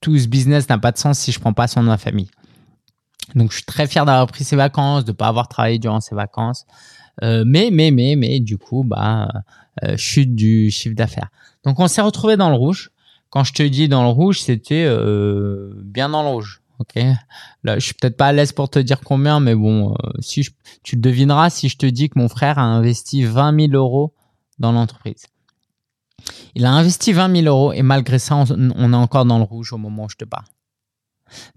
tout 0.00 0.18
ce 0.18 0.26
business 0.26 0.68
n'a 0.68 0.78
pas 0.78 0.92
de 0.92 0.98
sens 0.98 1.18
si 1.18 1.32
je 1.32 1.40
prends 1.40 1.52
pas 1.52 1.68
soin 1.68 1.82
de 1.82 1.88
ma 1.88 1.98
famille. 1.98 2.28
Donc, 3.34 3.50
je 3.50 3.56
suis 3.56 3.64
très 3.64 3.86
fier 3.86 4.04
d'avoir 4.04 4.26
pris 4.26 4.44
ces 4.44 4.56
vacances, 4.56 5.04
de 5.04 5.10
ne 5.10 5.16
pas 5.16 5.28
avoir 5.28 5.48
travaillé 5.48 5.78
durant 5.78 6.00
ces 6.00 6.14
vacances. 6.14 6.64
Euh, 7.22 7.44
mais, 7.46 7.70
mais, 7.72 7.90
mais, 7.90 8.14
mais, 8.16 8.40
du 8.40 8.58
coup, 8.58 8.84
bah, 8.84 9.28
euh, 9.84 9.96
chute 9.96 10.34
du 10.34 10.70
chiffre 10.70 10.94
d'affaires. 10.94 11.28
Donc, 11.64 11.80
on 11.80 11.88
s'est 11.88 12.02
retrouvé 12.02 12.36
dans 12.36 12.50
le 12.50 12.56
rouge. 12.56 12.90
Quand 13.30 13.44
je 13.44 13.52
te 13.52 13.62
dis 13.62 13.88
dans 13.88 14.02
le 14.02 14.08
rouge, 14.08 14.40
c'était 14.40 14.84
euh, 14.86 15.72
bien 15.84 16.08
dans 16.08 16.22
le 16.22 16.28
rouge. 16.28 16.62
Ok? 16.78 16.94
Là, 17.64 17.78
je 17.78 17.84
suis 17.84 17.94
peut-être 17.94 18.16
pas 18.16 18.28
à 18.28 18.32
l'aise 18.32 18.52
pour 18.52 18.68
te 18.68 18.78
dire 18.78 19.00
combien, 19.00 19.40
mais 19.40 19.54
bon, 19.54 19.92
euh, 19.92 20.10
si 20.20 20.42
je, 20.42 20.52
tu 20.82 20.96
devineras 20.96 21.50
si 21.50 21.68
je 21.68 21.76
te 21.76 21.86
dis 21.86 22.08
que 22.08 22.18
mon 22.18 22.28
frère 22.28 22.58
a 22.58 22.62
investi 22.62 23.24
20 23.24 23.68
000 23.68 23.72
euros 23.72 24.14
dans 24.58 24.72
l'entreprise. 24.72 25.26
Il 26.54 26.64
a 26.64 26.72
investi 26.72 27.12
20 27.12 27.42
000 27.42 27.46
euros 27.46 27.72
et 27.72 27.82
malgré 27.82 28.18
ça, 28.18 28.36
on, 28.36 28.46
on 28.76 28.92
est 28.92 28.96
encore 28.96 29.24
dans 29.24 29.38
le 29.38 29.44
rouge 29.44 29.72
au 29.72 29.78
moment 29.78 30.04
où 30.04 30.08
je 30.08 30.16
te 30.16 30.24
parle. 30.24 30.44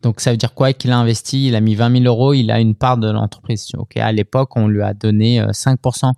Donc 0.02 0.20
ça 0.20 0.32
veut 0.32 0.38
dire 0.38 0.54
quoi 0.54 0.74
Qu'il 0.74 0.92
a 0.92 0.98
investi, 0.98 1.48
il 1.48 1.56
a 1.56 1.62
mis 1.62 1.76
20 1.76 2.04
000 2.04 2.06
euros, 2.06 2.34
il 2.34 2.52
a 2.52 2.60
une 2.60 2.76
part 2.76 2.98
de 2.98 3.10
l'entreprise. 3.10 3.68
À 3.96 4.12
l'époque, 4.12 4.56
on 4.56 4.68
lui 4.68 4.82
a 4.82 4.94
donné 4.94 5.42
5% 5.42 6.08
euh, 6.08 6.12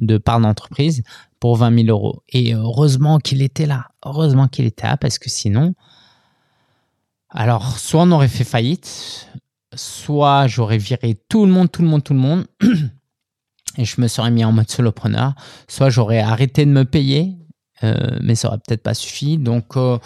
de 0.00 0.18
part 0.18 0.40
d'entreprise 0.40 1.02
pour 1.40 1.56
20 1.56 1.84
000 1.84 1.88
euros. 1.88 2.22
Et 2.28 2.54
heureusement 2.54 3.18
qu'il 3.18 3.42
était 3.42 3.66
là. 3.66 3.86
Heureusement 4.04 4.48
qu'il 4.48 4.66
était 4.66 4.86
là 4.86 4.96
parce 4.96 5.18
que 5.18 5.30
sinon, 5.30 5.74
alors 7.30 7.78
soit 7.78 8.02
on 8.02 8.10
aurait 8.12 8.28
fait 8.28 8.44
faillite, 8.44 9.28
soit 9.74 10.46
j'aurais 10.46 10.78
viré 10.78 11.18
tout 11.28 11.46
le 11.46 11.52
monde, 11.52 11.70
tout 11.70 11.82
le 11.82 11.88
monde, 11.88 12.04
tout 12.04 12.14
le 12.14 12.20
monde. 12.20 12.46
et 13.78 13.84
je 13.84 14.00
me 14.00 14.08
serais 14.08 14.30
mis 14.30 14.44
en 14.44 14.52
mode 14.52 14.70
solopreneur. 14.70 15.34
Soit 15.68 15.90
j'aurais 15.90 16.20
arrêté 16.20 16.64
de 16.64 16.70
me 16.70 16.84
payer, 16.84 17.36
euh, 17.84 18.18
mais 18.22 18.34
ça 18.34 18.48
aurait 18.48 18.58
peut-être 18.58 18.82
pas 18.82 18.94
suffi. 18.94 19.38
Donc 19.38 19.76
euh, 19.76 19.98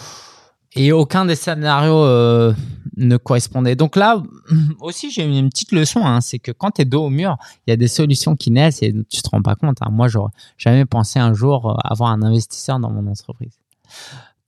et 0.76 0.92
aucun 0.92 1.24
des 1.24 1.34
scénarios 1.34 2.04
euh, 2.04 2.54
ne 2.96 3.16
correspondait. 3.16 3.74
Donc 3.74 3.96
là 3.96 4.22
aussi, 4.80 5.10
j'ai 5.10 5.24
une 5.24 5.48
petite 5.50 5.72
leçon, 5.72 6.04
hein, 6.04 6.20
c'est 6.20 6.38
que 6.38 6.52
quand 6.52 6.72
tu 6.72 6.82
es 6.82 6.84
dos 6.84 7.04
au 7.04 7.10
mur, 7.10 7.36
il 7.66 7.70
y 7.70 7.72
a 7.72 7.76
des 7.76 7.88
solutions 7.88 8.36
qui 8.36 8.50
naissent 8.50 8.82
et 8.82 8.94
tu 9.08 9.22
te 9.22 9.28
rends 9.30 9.42
pas 9.42 9.56
compte. 9.56 9.78
Hein. 9.80 9.90
Moi, 9.90 10.08
j'aurais 10.08 10.32
jamais 10.58 10.84
pensé 10.84 11.18
un 11.18 11.34
jour 11.34 11.70
euh, 11.70 11.74
avoir 11.84 12.10
un 12.10 12.22
investisseur 12.22 12.78
dans 12.78 12.90
mon 12.90 13.10
entreprise. 13.10 13.58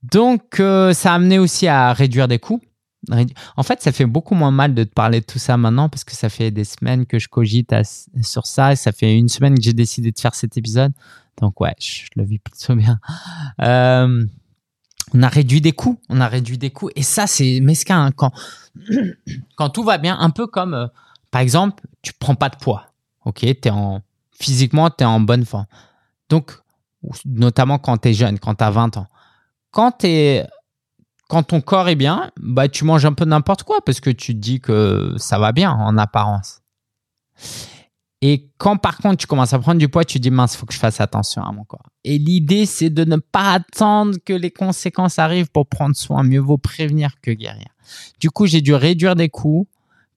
Donc, 0.03 0.59
euh, 0.59 0.93
ça 0.93 1.11
a 1.11 1.15
amené 1.15 1.39
aussi 1.39 1.67
à 1.67 1.93
réduire 1.93 2.27
des 2.27 2.39
coûts. 2.39 2.61
En 3.57 3.63
fait, 3.63 3.81
ça 3.81 3.91
fait 3.91 4.05
beaucoup 4.05 4.33
moins 4.33 4.51
mal 4.51 4.73
de 4.73 4.83
te 4.85 4.93
parler 4.93 5.19
de 5.19 5.25
tout 5.25 5.39
ça 5.39 5.57
maintenant 5.57 5.89
parce 5.89 6.05
que 6.05 6.13
ça 6.13 6.29
fait 6.29 6.51
des 6.51 6.63
semaines 6.63 7.05
que 7.05 7.19
je 7.19 7.27
cogite 7.27 7.75
sur 8.21 8.45
ça 8.47 8.71
et 8.71 8.75
ça 8.77 8.93
fait 8.93 9.13
une 9.13 9.27
semaine 9.27 9.55
que 9.55 9.61
j'ai 9.61 9.73
décidé 9.73 10.11
de 10.11 10.19
faire 10.19 10.35
cet 10.35 10.57
épisode. 10.57 10.93
Donc 11.41 11.59
ouais, 11.59 11.73
je, 11.79 12.03
le 12.15 12.23
vis 12.23 12.39
plutôt 12.39 12.75
bien. 12.75 12.99
Euh, 13.61 14.25
on 15.13 15.23
a 15.23 15.27
réduit 15.27 15.61
des 15.61 15.73
coûts, 15.73 15.99
on 16.09 16.21
a 16.21 16.27
réduit 16.27 16.57
des 16.57 16.71
coûts. 16.71 16.89
Et 16.95 17.03
ça, 17.03 17.27
c'est 17.27 17.59
mesquin. 17.61 18.05
Hein, 18.05 18.11
quand, 18.11 18.31
tout 19.73 19.83
va 19.83 19.97
bien, 19.97 20.17
un 20.19 20.29
peu 20.29 20.47
comme, 20.47 20.73
euh, 20.73 20.87
par 21.31 21.41
exemple, 21.41 21.83
tu 22.01 22.13
prends 22.13 22.35
pas 22.35 22.49
de 22.49 22.57
poids. 22.57 22.87
Ok, 23.25 23.45
en, 23.67 24.01
physiquement, 24.31 24.89
tu 24.89 25.03
es 25.03 25.05
en 25.05 25.19
bonne 25.19 25.45
forme. 25.45 25.67
Donc, 26.29 26.51
notamment 27.25 27.79
quand 27.79 27.97
tu 27.97 28.09
es 28.09 28.13
jeune, 28.13 28.39
quand 28.39 28.55
tu 28.55 28.63
as 28.63 28.71
20 28.71 28.97
ans. 28.97 29.07
Quand 29.71 30.05
quand 31.29 31.43
ton 31.43 31.61
corps 31.61 31.89
est 31.89 31.95
bien, 31.95 32.31
bah, 32.37 32.67
tu 32.67 32.83
manges 32.85 33.05
un 33.05 33.13
peu 33.13 33.25
n'importe 33.25 33.63
quoi 33.63 33.79
parce 33.83 33.99
que 33.99 34.09
tu 34.09 34.33
te 34.33 34.39
dis 34.39 34.59
que 34.59 35.15
ça 35.17 35.39
va 35.39 35.51
bien 35.51 35.71
en 35.71 35.97
apparence. 35.97 36.61
Et 38.25 38.47
quand 38.57 38.77
par 38.77 38.99
contre 38.99 39.17
tu 39.17 39.27
commences 39.27 39.51
à 39.51 39.59
prendre 39.59 39.79
du 39.79 39.89
poids, 39.89 40.05
tu 40.05 40.17
dis 40.17 40.31
mince, 40.31 40.55
faut 40.55 40.65
que 40.65 40.73
je 40.73 40.79
fasse 40.79 41.01
attention 41.01 41.43
à 41.43 41.51
mon 41.51 41.65
corps. 41.65 41.89
Et 42.05 42.17
l'idée, 42.17 42.65
c'est 42.65 42.89
de 42.89 43.03
ne 43.03 43.17
pas 43.17 43.51
attendre 43.51 44.15
que 44.25 44.31
les 44.31 44.49
conséquences 44.49 45.19
arrivent 45.19 45.51
pour 45.51 45.67
prendre 45.67 45.93
soin. 45.93 46.23
Mieux 46.23 46.39
vaut 46.39 46.57
prévenir 46.57 47.19
que 47.21 47.31
guérir. 47.31 47.67
Du 48.21 48.31
coup, 48.31 48.45
j'ai 48.45 48.61
dû 48.61 48.73
réduire 48.73 49.17
des 49.17 49.27
coûts 49.27 49.67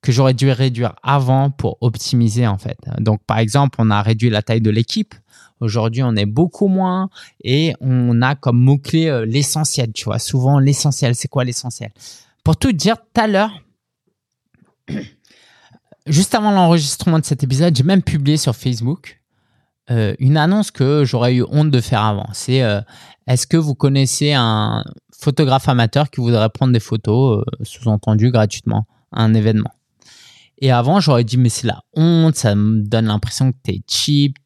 que 0.01 0.13
j'aurais 0.13 0.33
dû 0.33 0.49
réduire 0.49 0.95
avant 1.03 1.49
pour 1.49 1.77
optimiser 1.81 2.47
en 2.47 2.57
fait. 2.57 2.77
Donc 2.97 3.21
par 3.25 3.39
exemple, 3.39 3.77
on 3.81 3.91
a 3.91 4.01
réduit 4.01 4.29
la 4.29 4.41
taille 4.41 4.61
de 4.61 4.69
l'équipe. 4.69 5.13
Aujourd'hui, 5.59 6.01
on 6.01 6.15
est 6.15 6.25
beaucoup 6.25 6.69
moins 6.69 7.09
et 7.43 7.73
on 7.81 8.21
a 8.21 8.35
comme 8.35 8.57
mot-clé 8.57 9.07
euh, 9.07 9.25
l'essentiel, 9.25 9.91
tu 9.91 10.05
vois. 10.05 10.19
Souvent, 10.19 10.59
l'essentiel, 10.59 11.13
c'est 11.13 11.27
quoi 11.27 11.43
l'essentiel? 11.43 11.91
Pour 12.45 12.55
tout 12.55 12.71
dire, 12.71 12.95
tout 12.95 13.21
à 13.21 13.27
l'heure, 13.27 13.51
juste 16.07 16.35
avant 16.35 16.51
l'enregistrement 16.51 17.19
de 17.19 17.25
cet 17.25 17.43
épisode, 17.43 17.75
j'ai 17.75 17.83
même 17.83 18.01
publié 18.01 18.37
sur 18.37 18.55
Facebook 18.55 19.21
euh, 19.89 20.15
une 20.19 20.37
annonce 20.37 20.71
que 20.71 21.03
j'aurais 21.05 21.35
eu 21.35 21.43
honte 21.49 21.71
de 21.71 21.81
faire 21.81 22.03
avant. 22.03 22.27
C'est 22.33 22.61
euh, 22.61 22.81
est-ce 23.27 23.47
que 23.47 23.57
vous 23.57 23.75
connaissez 23.75 24.33
un 24.33 24.83
photographe 25.17 25.69
amateur 25.69 26.09
qui 26.09 26.19
voudrait 26.21 26.49
prendre 26.49 26.73
des 26.73 26.79
photos, 26.79 27.43
sous-entendu 27.61 28.31
gratuitement, 28.31 28.85
à 29.11 29.23
un 29.23 29.33
événement? 29.33 29.71
Et 30.59 30.71
avant, 30.71 30.99
j'aurais 30.99 31.23
dit, 31.23 31.37
mais 31.37 31.49
c'est 31.49 31.67
la 31.67 31.83
honte, 31.93 32.35
ça 32.35 32.55
me 32.55 32.81
donne 32.81 33.05
l'impression 33.05 33.51
que 33.51 33.57
tu 33.63 33.71
es 33.71 33.81
cheap, 33.87 34.37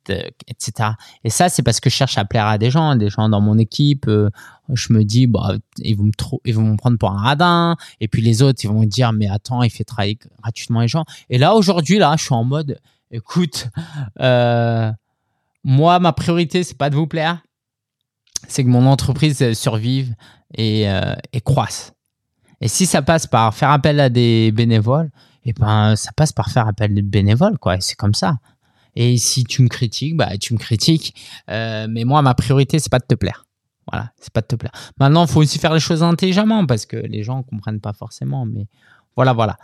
etc. 0.47 0.89
Et 1.23 1.29
ça, 1.29 1.47
c'est 1.47 1.63
parce 1.63 1.79
que 1.79 1.89
je 1.89 1.95
cherche 1.95 2.17
à 2.17 2.25
plaire 2.25 2.47
à 2.47 2.57
des 2.57 2.69
gens, 2.69 2.97
des 2.97 3.09
gens 3.09 3.29
dans 3.29 3.39
mon 3.39 3.57
équipe. 3.57 4.07
Euh, 4.09 4.29
je 4.73 4.91
me 4.91 5.05
dis, 5.05 5.25
bah, 5.25 5.53
ils 5.77 5.95
vont 5.95 6.03
me, 6.03 6.11
ils 6.43 6.53
vont 6.53 6.63
me 6.63 6.75
prendre 6.75 6.97
pour 6.97 7.11
un 7.11 7.21
radin. 7.21 7.77
Et 8.01 8.09
puis 8.09 8.21
les 8.21 8.41
autres, 8.41 8.59
ils 8.63 8.67
vont 8.67 8.81
me 8.81 8.85
dire, 8.85 9.13
mais 9.13 9.29
attends, 9.29 9.63
il 9.63 9.69
fait 9.69 9.85
travailler 9.85 10.19
gratuitement 10.41 10.81
les 10.81 10.89
gens. 10.89 11.05
Et 11.29 11.37
là, 11.37 11.55
aujourd'hui, 11.55 11.97
là, 11.97 12.15
je 12.17 12.23
suis 12.23 12.33
en 12.33 12.43
mode, 12.43 12.77
écoute, 13.09 13.69
euh, 14.19 14.91
moi, 15.63 15.99
ma 15.99 16.11
priorité, 16.11 16.63
c'est 16.63 16.77
pas 16.77 16.89
de 16.89 16.95
vous 16.95 17.07
plaire, 17.07 17.41
c'est 18.49 18.65
que 18.65 18.69
mon 18.69 18.85
entreprise 18.85 19.53
survive 19.53 20.13
euh, 20.59 21.15
et 21.31 21.39
croisse. 21.39 21.93
Et 22.59 22.67
si 22.67 22.85
ça 22.85 23.01
passe 23.01 23.27
par 23.27 23.53
faire 23.55 23.69
appel 23.69 23.99
à 24.01 24.09
des 24.09 24.51
bénévoles, 24.51 25.09
et 25.43 25.49
eh 25.49 25.53
ben 25.53 25.95
ça 25.95 26.11
passe 26.11 26.31
par 26.31 26.49
faire 26.49 26.67
appel 26.67 26.93
de 26.93 27.01
bénévoles 27.01 27.57
quoi 27.57 27.79
c'est 27.79 27.95
comme 27.95 28.13
ça. 28.13 28.37
Et 28.95 29.17
si 29.17 29.43
tu 29.43 29.61
me 29.61 29.67
critiques 29.67 30.15
bah 30.15 30.37
tu 30.37 30.53
me 30.53 30.59
critiques. 30.59 31.15
Euh, 31.49 31.87
mais 31.89 32.03
moi 32.03 32.21
ma 32.21 32.33
priorité 32.33 32.79
c'est 32.79 32.91
pas 32.91 32.99
de 32.99 33.05
te 33.05 33.15
plaire. 33.15 33.45
Voilà 33.91 34.11
c'est 34.19 34.31
pas 34.31 34.41
de 34.41 34.47
te 34.47 34.55
plaire. 34.55 34.71
Maintenant 34.99 35.25
faut 35.25 35.41
aussi 35.41 35.57
faire 35.57 35.73
les 35.73 35.79
choses 35.79 36.03
intelligemment 36.03 36.65
parce 36.65 36.85
que 36.85 36.97
les 36.97 37.23
gens 37.23 37.41
comprennent 37.43 37.81
pas 37.81 37.93
forcément 37.93 38.45
mais 38.45 38.67
voilà 39.15 39.33
voilà. 39.33 39.57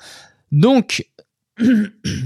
Donc 0.52 1.06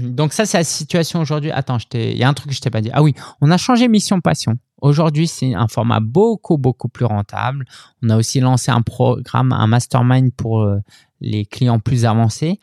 donc 0.00 0.32
ça 0.32 0.46
c'est 0.46 0.58
la 0.58 0.64
situation 0.64 1.20
aujourd'hui. 1.20 1.50
Attends 1.50 1.78
il 1.92 2.16
y 2.16 2.24
a 2.24 2.28
un 2.28 2.34
truc 2.34 2.50
que 2.50 2.56
je 2.56 2.60
t'ai 2.60 2.70
pas 2.70 2.80
dit. 2.80 2.90
Ah 2.92 3.02
oui 3.02 3.14
on 3.40 3.50
a 3.50 3.58
changé 3.58 3.88
mission 3.88 4.20
passion. 4.20 4.56
Aujourd'hui, 4.82 5.28
c'est 5.28 5.54
un 5.54 5.68
format 5.68 6.00
beaucoup, 6.00 6.58
beaucoup 6.58 6.88
plus 6.88 7.04
rentable. 7.04 7.64
On 8.02 8.10
a 8.10 8.16
aussi 8.16 8.40
lancé 8.40 8.72
un 8.72 8.82
programme, 8.82 9.52
un 9.52 9.68
mastermind 9.68 10.34
pour 10.34 10.62
euh, 10.62 10.80
les 11.20 11.46
clients 11.46 11.78
plus 11.78 12.04
avancés. 12.04 12.58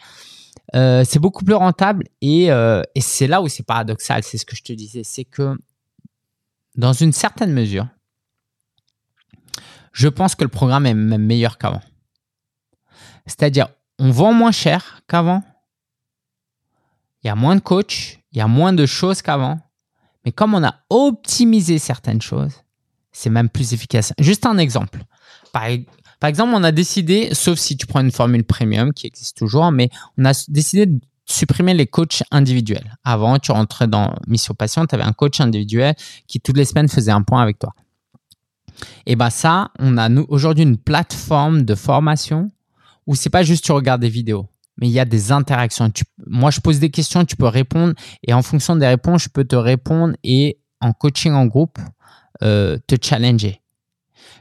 Euh, 0.76 1.04
c'est 1.04 1.20
beaucoup 1.20 1.44
plus 1.44 1.56
rentable 1.56 2.06
euh, 2.24 2.84
et, 2.94 3.02
c'est 3.02 3.28
là 3.28 3.42
où 3.42 3.48
c'est 3.48 3.64
paradoxal, 3.64 4.24
c'est 4.24 4.38
ce 4.38 4.46
que 4.46 4.56
je 4.56 4.64
te 4.64 4.74
disais, 4.74 5.04
c'est 5.04 5.26
que 5.26 5.58
dans 6.76 6.94
une 6.94 7.12
certaine 7.12 7.52
mesure, 7.52 7.88
je 9.94 10.08
pense 10.08 10.36
que 10.36 10.44
le 10.44 10.50
programme 10.50 10.86
est 10.86 10.94
même 10.94 11.26
meilleur 11.26 11.58
qu'avant. 11.58 11.82
C'est-à-dire, 13.26 13.68
on 13.98 14.12
vend 14.12 14.32
moins 14.32 14.52
cher 14.52 15.02
qu'avant, 15.08 15.44
il 17.24 17.28
y 17.28 17.30
a 17.30 17.36
moins 17.36 17.56
de 17.56 17.62
coachs, 17.62 18.20
il 18.32 18.38
y 18.38 18.42
a 18.42 18.48
moins 18.48 18.72
de 18.72 18.86
choses 18.86 19.22
qu'avant, 19.22 19.60
mais 20.24 20.32
comme 20.32 20.54
on 20.54 20.64
a 20.64 20.76
optimisé 20.90 21.80
certaines 21.80 22.22
choses, 22.22 22.64
c'est 23.12 23.30
même 23.30 23.50
plus 23.50 23.74
efficace. 23.74 24.14
Juste 24.20 24.46
un 24.46 24.58
exemple. 24.58 25.04
Par, 25.52 25.64
par 26.20 26.28
exemple, 26.28 26.54
on 26.54 26.64
a 26.64 26.72
décidé, 26.72 27.30
sauf 27.34 27.58
si 27.60 27.78
tu 27.78 27.88
prends 27.88 28.02
une 28.02 28.12
formule 28.12 28.44
premium 28.44 28.94
qui 28.94 29.08
existe 29.08 29.38
toujours, 29.38 29.72
mais 29.72 29.90
on 30.18 30.26
a 30.26 30.34
décidé 30.50 30.86
de 30.86 31.00
supprimer 31.26 31.74
les 31.74 31.88
coachs 31.88 32.24
individuels. 32.32 32.98
Avant, 33.04 33.40
tu 33.40 33.52
rentrais 33.52 33.88
dans 33.88 34.14
Mission 34.28 34.54
Passion, 34.54 34.86
tu 34.86 34.96
avais 34.96 35.04
un 35.04 35.14
coach 35.14 35.40
individuel 35.40 35.96
qui 36.28 36.40
toutes 36.40 36.58
les 36.58 36.66
semaines 36.66 36.90
faisait 36.90 37.12
un 37.12 37.22
point 37.22 37.42
avec 37.42 37.60
toi. 37.60 37.74
Et 39.06 39.16
bien 39.16 39.30
ça, 39.30 39.72
on 39.80 39.98
a 39.98 40.10
aujourd'hui 40.28 40.64
une 40.64 40.78
plateforme 40.78 41.64
de 41.64 41.76
formation 41.76 42.50
où 43.08 43.16
c'est 43.16 43.30
pas 43.30 43.44
juste 43.44 43.64
tu 43.64 43.72
regardes 43.72 44.02
des 44.02 44.10
vidéos, 44.10 44.48
mais 44.78 44.88
il 44.88 44.92
y 44.92 45.00
a 45.00 45.06
des 45.06 45.32
interactions. 45.32 45.92
moi, 46.28 46.52
je 46.52 46.60
pose 46.60 46.80
des 46.80 46.90
questions, 46.90 47.26
tu 47.26 47.36
peux 47.36 47.48
répondre 47.48 47.94
et 48.24 48.34
en 48.34 48.42
fonction 48.42 48.76
des 48.76 48.88
réponses, 48.88 49.24
je 49.24 49.30
peux 49.30 49.46
te 49.46 49.56
répondre 49.56 50.16
et 50.24 50.60
en 50.82 50.94
coaching 50.94 51.34
en 51.34 51.46
groupe, 51.46 51.78
euh, 52.44 52.78
te 52.88 52.96
challenger. 53.02 53.62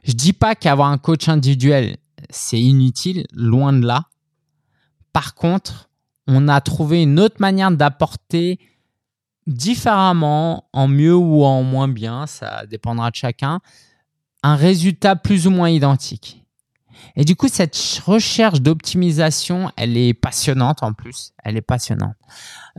Je 0.04 0.12
dis 0.12 0.32
pas 0.32 0.54
qu'avoir 0.54 0.88
un 0.88 0.98
coach 0.98 1.28
individuel, 1.28 1.96
c'est 2.30 2.60
inutile, 2.60 3.26
loin 3.32 3.72
de 3.72 3.86
là. 3.86 4.04
Par 5.12 5.34
contre, 5.34 5.88
on 6.26 6.48
a 6.48 6.60
trouvé 6.60 7.02
une 7.02 7.18
autre 7.18 7.36
manière 7.40 7.70
d'apporter 7.70 8.58
différemment, 9.46 10.68
en 10.72 10.88
mieux 10.88 11.16
ou 11.16 11.42
en 11.44 11.62
moins 11.62 11.88
bien, 11.88 12.26
ça 12.26 12.66
dépendra 12.66 13.10
de 13.10 13.16
chacun, 13.16 13.60
un 14.42 14.56
résultat 14.56 15.16
plus 15.16 15.46
ou 15.46 15.50
moins 15.50 15.70
identique. 15.70 16.44
Et 17.16 17.24
du 17.24 17.36
coup, 17.36 17.48
cette 17.48 17.76
recherche 18.04 18.60
d'optimisation, 18.60 19.70
elle 19.76 19.96
est 19.96 20.14
passionnante 20.14 20.82
en 20.82 20.92
plus. 20.92 21.32
Elle 21.42 21.56
est 21.56 21.62
passionnante. 21.62 22.14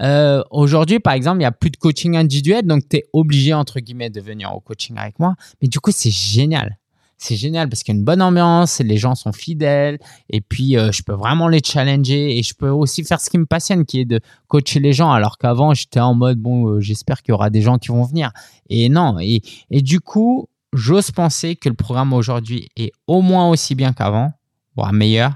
Euh, 0.01 0.43
Aujourd'hui, 0.51 0.99
par 0.99 1.13
exemple, 1.13 1.37
il 1.37 1.39
n'y 1.39 1.45
a 1.45 1.51
plus 1.51 1.69
de 1.69 1.77
coaching 1.77 2.15
individuel, 2.15 2.65
donc 2.65 2.87
tu 2.87 2.97
es 2.97 3.05
obligé, 3.13 3.53
entre 3.53 3.79
guillemets, 3.79 4.09
de 4.09 4.21
venir 4.21 4.53
au 4.53 4.59
coaching 4.59 4.97
avec 4.97 5.19
moi. 5.19 5.35
Mais 5.61 5.67
du 5.67 5.79
coup, 5.79 5.91
c'est 5.91 6.11
génial 6.11 6.77
c'est 7.19 7.35
génial 7.35 7.67
parce 7.67 7.83
qu'il 7.83 7.93
y 7.93 7.97
a 7.97 7.99
une 7.99 8.05
bonne 8.05 8.21
ambiance, 8.21 8.79
les 8.79 8.97
gens 8.97 9.13
sont 9.13 9.33
fidèles 9.33 9.99
et 10.29 10.39
puis 10.39 10.77
euh, 10.77 10.91
je 10.93 11.03
peux 11.03 11.13
vraiment 11.13 11.49
les 11.49 11.61
challenger 11.63 12.37
et 12.37 12.43
je 12.43 12.53
peux 12.53 12.69
aussi 12.69 13.03
faire 13.03 13.19
ce 13.19 13.29
qui 13.29 13.37
me 13.37 13.45
passionne 13.45 13.85
qui 13.85 13.99
est 13.99 14.05
de 14.05 14.21
coacher 14.47 14.79
les 14.79 14.93
gens. 14.93 15.11
Alors 15.11 15.37
qu'avant 15.37 15.73
j'étais 15.73 15.99
en 15.99 16.15
mode 16.15 16.39
bon 16.39 16.67
euh, 16.67 16.79
j'espère 16.79 17.21
qu'il 17.21 17.33
y 17.33 17.35
aura 17.35 17.49
des 17.49 17.61
gens 17.61 17.77
qui 17.77 17.89
vont 17.89 18.03
venir. 18.03 18.31
Et 18.69 18.87
non 18.87 19.19
et, 19.19 19.41
et 19.69 19.81
du 19.81 19.99
coup 19.99 20.47
j'ose 20.71 21.11
penser 21.11 21.57
que 21.57 21.67
le 21.67 21.75
programme 21.75 22.13
aujourd'hui 22.13 22.69
est 22.77 22.93
au 23.05 23.21
moins 23.21 23.49
aussi 23.49 23.75
bien 23.75 23.91
qu'avant 23.91 24.31
voire 24.77 24.93
meilleur. 24.93 25.33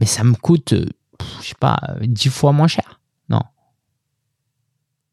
Mais 0.00 0.06
ça 0.06 0.24
me 0.24 0.34
coûte 0.34 0.72
euh, 0.72 0.86
je 1.42 1.48
sais 1.48 1.54
pas 1.60 1.78
10 2.00 2.30
fois 2.30 2.52
moins 2.52 2.68
cher. 2.68 3.00
Non. 3.28 3.42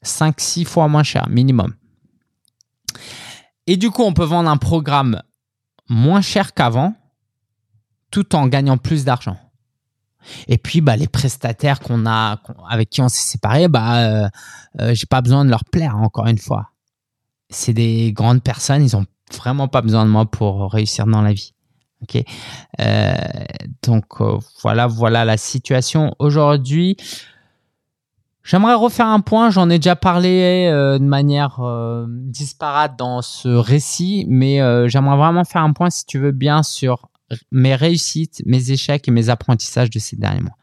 5 0.02 0.40
6 0.40 0.64
fois 0.64 0.88
moins 0.88 1.04
cher 1.04 1.28
minimum. 1.30 1.74
Et 3.70 3.76
du 3.76 3.92
coup, 3.92 4.04
on 4.04 4.14
peut 4.14 4.24
vendre 4.24 4.50
un 4.50 4.56
programme 4.56 5.22
moins 5.90 6.22
cher 6.22 6.54
qu'avant, 6.54 6.94
tout 8.12 8.36
en 8.36 8.48
gagnant 8.48 8.78
plus 8.78 9.06
d'argent. 9.06 9.38
Et 10.48 10.58
puis, 10.58 10.82
bah, 10.82 10.96
les 10.96 11.08
prestataires 11.08 11.80
qu'on 11.80 12.06
a, 12.06 12.42
avec 12.70 12.90
qui 12.90 13.02
on 13.02 13.10
s'est 13.10 13.28
séparés, 13.28 13.68
bah, 13.68 13.98
euh, 13.98 14.30
euh, 14.82 14.94
j'ai 14.94 15.06
pas 15.06 15.22
besoin 15.22 15.46
de 15.46 15.50
leur 15.50 15.64
plaire 15.66 15.98
encore 15.98 16.28
une 16.28 16.38
fois. 16.38 16.72
C'est 17.50 17.74
des 17.74 18.12
grandes 18.12 18.44
personnes, 18.44 18.84
ils 18.84 18.96
ont 18.96 19.06
vraiment 19.34 19.68
pas 19.68 19.82
besoin 19.82 20.06
de 20.06 20.10
moi 20.10 20.26
pour 20.26 20.72
réussir 20.72 21.06
dans 21.06 21.22
la 21.22 21.34
vie. 21.34 21.54
Ok. 22.02 22.24
Euh, 22.80 23.16
donc 23.84 24.06
voilà, 24.62 24.88
voilà 24.88 25.26
la 25.26 25.38
situation 25.38 26.14
aujourd'hui. 26.20 26.98
J'aimerais 28.48 28.76
refaire 28.76 29.08
un 29.08 29.20
point, 29.20 29.50
j'en 29.50 29.70
ai 29.70 29.78
déjà 29.78 29.98
parlé 29.98 30.70
euh, 30.72 30.98
de 31.00 31.04
manière 31.04 31.60
euh, 31.60 32.06
disparate 32.08 32.98
dans 32.98 33.22
ce 33.22 33.50
récit, 33.50 34.26
mais 34.30 34.62
euh, 34.62 34.88
j'aimerais 34.88 35.18
vraiment 35.18 35.44
faire 35.44 35.64
un 35.64 35.74
point, 35.74 35.90
si 35.90 36.06
tu 36.06 36.18
veux 36.18 36.32
bien, 36.32 36.64
sur 36.64 37.10
mes 37.52 37.76
réussites, 37.76 38.42
mes 38.46 38.72
échecs 38.72 39.06
et 39.06 39.12
mes 39.12 39.28
apprentissages 39.28 39.90
de 39.90 40.00
ces 40.00 40.16
derniers 40.16 40.40
mois. 40.40 40.56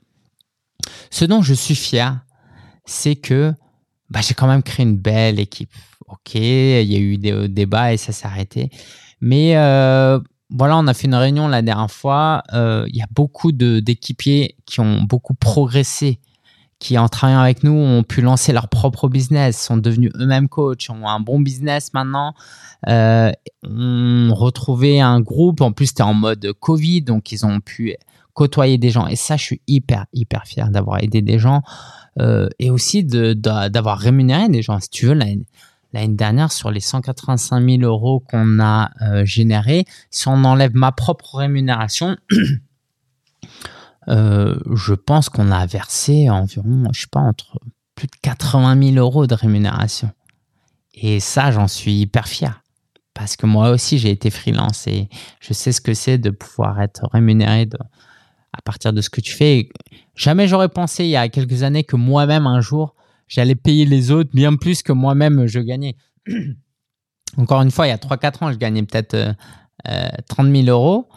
Ce 1.11 1.27
dont 1.27 1.42
je 1.42 1.53
suis 1.53 1.75
fier, 1.75 2.20
c'est 2.87 3.16
que 3.16 3.53
bah, 4.09 4.20
j'ai 4.23 4.33
quand 4.33 4.47
même 4.47 4.62
créé 4.62 4.87
une 4.87 4.97
belle 4.97 5.38
équipe. 5.38 5.75
Ok, 6.07 6.37
il 6.37 6.90
y 6.90 6.97
a 6.97 6.99
eu 6.99 7.18
des 7.18 7.49
débats 7.49 7.92
et 7.92 7.99
ça 7.99 8.12
s'est 8.12 8.27
arrêté. 8.27 8.70
Mais 9.20 9.53
voilà, 10.49 10.79
on 10.79 10.87
a 10.87 10.94
fait 10.94 11.07
une 11.07 11.14
réunion 11.14 11.49
la 11.49 11.61
dernière 11.61 11.90
fois. 11.90 12.42
Il 12.53 12.97
y 12.97 13.03
a 13.03 13.07
beaucoup 13.11 13.53
d'équipiers 13.53 14.57
qui 14.64 14.81
ont 14.81 15.03
beaucoup 15.03 15.35
progressé 15.35 16.18
qui, 16.85 16.99
en 16.99 17.09
travaillant 17.09 17.40
avec 17.40 17.64
nous, 17.64 17.73
ont 17.73 18.03
pu 18.03 18.20
lancer 18.20 18.53
leur 18.53 18.68
propre 18.68 19.09
business, 19.09 19.59
sont 19.59 19.79
devenus 19.79 20.12
eux-mêmes 20.16 20.51
coachs, 20.51 20.90
ont 20.90 21.09
un 21.09 21.18
bon 21.18 21.40
business 21.40 21.94
maintenant, 21.94 22.35
euh, 22.88 23.33
ont 23.66 24.35
retrouvé 24.35 25.01
un 25.01 25.20
groupe. 25.20 25.62
En 25.62 25.73
plus, 25.73 25.87
c'était 25.87 26.03
en 26.03 26.12
mode 26.12 26.53
Covid, 26.61 27.01
donc 27.01 27.33
ils 27.33 27.47
ont 27.47 27.61
pu 27.61 27.97
côtoyer 28.35 28.77
des 28.77 28.90
gens. 28.90 29.07
Et 29.07 29.16
ça, 29.16 29.38
je 29.38 29.44
suis 29.44 29.62
hyper, 29.66 30.05
hyper 30.12 30.44
fier 30.44 30.68
d'avoir 30.68 31.03
aidé 31.03 31.23
des 31.23 31.38
gens 31.38 31.62
euh, 32.20 32.51
et 32.59 32.68
aussi 32.68 33.03
d'avoir 33.03 33.99
rémunéré 33.99 34.51
des 34.51 34.61
gens. 34.61 34.79
Si 34.79 34.90
tu 34.90 35.07
veux, 35.07 35.14
l'année 35.14 35.47
dernière, 36.09 36.53
sur 36.53 36.70
les 36.70 36.81
185 36.81 37.66
000 37.66 37.83
euros 37.83 38.20
qu'on 38.20 38.61
a 38.61 38.90
euh, 39.01 39.25
générés, 39.25 39.87
si 40.11 40.29
on 40.29 40.44
enlève 40.44 40.73
ma 40.75 40.92
propre 40.92 41.37
rémunération, 41.37 42.18
euh, 44.09 44.59
je 44.75 44.95
pense 44.95 45.29
qu'on 45.29 45.51
a 45.51 45.64
versé 45.67 46.29
environ, 46.31 46.85
je 46.93 47.03
sais 47.03 47.07
pas, 47.11 47.21
entre 47.21 47.59
plus 47.95 48.07
de 48.07 48.17
80 48.23 48.93
000 48.95 48.97
euros 48.97 49.27
de 49.27 49.35
rémunération. 49.35 50.11
Et 50.95 51.21
ça, 51.21 51.51
j'en 51.51 51.69
suis 51.69 51.95
hyper 51.95 52.29
fier. 52.29 52.62
Parce 53.14 53.37
que 53.37 53.47
moi 53.47 53.71
aussi, 53.71 53.99
j'ai 53.99 54.11
été 54.11 54.31
freelance 54.31 54.87
et 54.88 55.09
je 55.40 55.55
sais 55.55 55.71
ce 55.71 55.81
que 55.81 55.95
c'est 55.95 56.19
de 56.19 56.31
pouvoir 56.31 56.81
être 56.81 57.09
rémunéré 57.12 57.69
à 58.53 58.62
partir 58.62 58.93
de 58.93 59.01
ce 59.01 59.09
que 59.09 59.21
tu 59.21 59.33
fais. 59.33 59.69
Jamais 60.17 60.49
j'aurais 60.49 60.69
pensé 60.69 61.05
il 61.05 61.11
y 61.11 61.17
a 61.17 61.29
quelques 61.29 61.62
années 61.62 61.85
que 61.85 61.97
moi-même, 61.97 62.47
un 62.47 62.61
jour, 62.61 62.97
j'allais 63.29 63.55
payer 63.55 63.87
les 63.87 64.11
autres 64.11 64.31
bien 64.35 64.57
plus 64.57 64.83
que 64.83 64.93
moi-même 64.93 65.47
je 65.47 65.61
gagnais. 65.61 65.97
Encore 67.37 67.62
une 67.62 67.71
fois, 67.71 67.87
il 67.87 67.90
y 67.90 67.93
a 67.93 67.97
3-4 67.99 68.45
ans, 68.45 68.53
je 68.53 68.59
gagnais 68.59 68.83
peut-être 68.83 69.14
euh, 69.14 70.09
30 70.29 70.53
000 70.55 70.67
euros. 70.69 71.09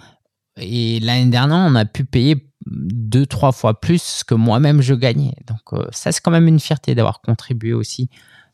Et 0.58 1.00
l'année 1.00 1.30
dernière, 1.30 1.58
on 1.58 1.76
a 1.76 1.86
pu 1.86 2.06
payer 2.06 2.47
deux, 2.72 3.26
trois 3.26 3.52
fois 3.52 3.80
plus 3.80 4.24
que 4.24 4.36
moi-même 4.36 4.82
je 4.82 4.94
gagnais. 4.94 5.36
Donc 5.48 5.74
euh, 5.74 5.86
ça, 5.92 6.12
c'est 6.12 6.22
quand 6.22 6.32
même 6.32 6.48
une 6.48 6.60
fierté 6.60 6.96
d'avoir 6.96 7.22
contribué 7.22 7.74
aussi 7.74 8.10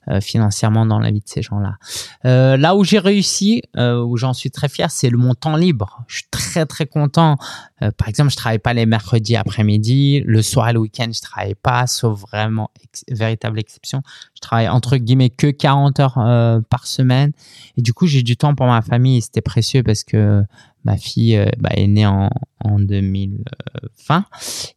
euh, 0.09 0.19
financièrement 0.19 0.85
dans 0.85 0.99
la 0.99 1.11
vie 1.11 1.21
de 1.21 1.27
ces 1.27 1.41
gens-là. 1.41 1.77
Euh, 2.25 2.57
là 2.57 2.75
où 2.75 2.83
j'ai 2.83 2.99
réussi, 2.99 3.61
où 3.77 4.17
j'en 4.17 4.33
suis 4.33 4.51
très 4.51 4.67
fier, 4.67 4.91
c'est 4.91 5.09
le 5.09 5.17
mon 5.17 5.33
temps 5.33 5.55
libre. 5.55 6.03
Je 6.07 6.17
suis 6.17 6.27
très 6.29 6.65
très 6.65 6.85
content. 6.85 7.37
par 7.79 8.07
exemple, 8.07 8.31
je 8.31 8.35
travaille 8.35 8.59
pas 8.59 8.73
les 8.73 8.85
mercredis 8.85 9.35
après-midi, 9.35 10.21
le 10.25 10.41
soir 10.41 10.69
et 10.69 10.73
le 10.73 10.79
week-end, 10.79 11.09
je 11.13 11.21
travaille 11.21 11.55
pas, 11.55 11.87
sauf 11.87 12.19
vraiment 12.21 12.69
véritable 13.09 13.59
exception. 13.59 14.01
Travaille 14.43 14.69
entre 14.69 14.97
guillemets 14.97 15.29
que 15.29 15.47
40 15.47 15.99
heures 15.99 16.61
par 16.69 16.85
semaine, 16.85 17.31
et 17.77 17.81
du 17.81 17.93
coup 17.93 18.07
j'ai 18.07 18.23
du 18.23 18.37
temps 18.37 18.53
pour 18.55 18.67
ma 18.67 18.81
famille. 18.81 19.21
C'était 19.21 19.41
précieux 19.41 19.83
parce 19.83 20.03
que 20.03 20.43
ma 20.83 20.97
fille 20.97 21.35
euh, 21.37 21.45
bah, 21.59 21.69
est 21.73 21.87
née 21.87 22.05
en, 22.05 22.29
en 22.63 22.79
2020 22.79 24.25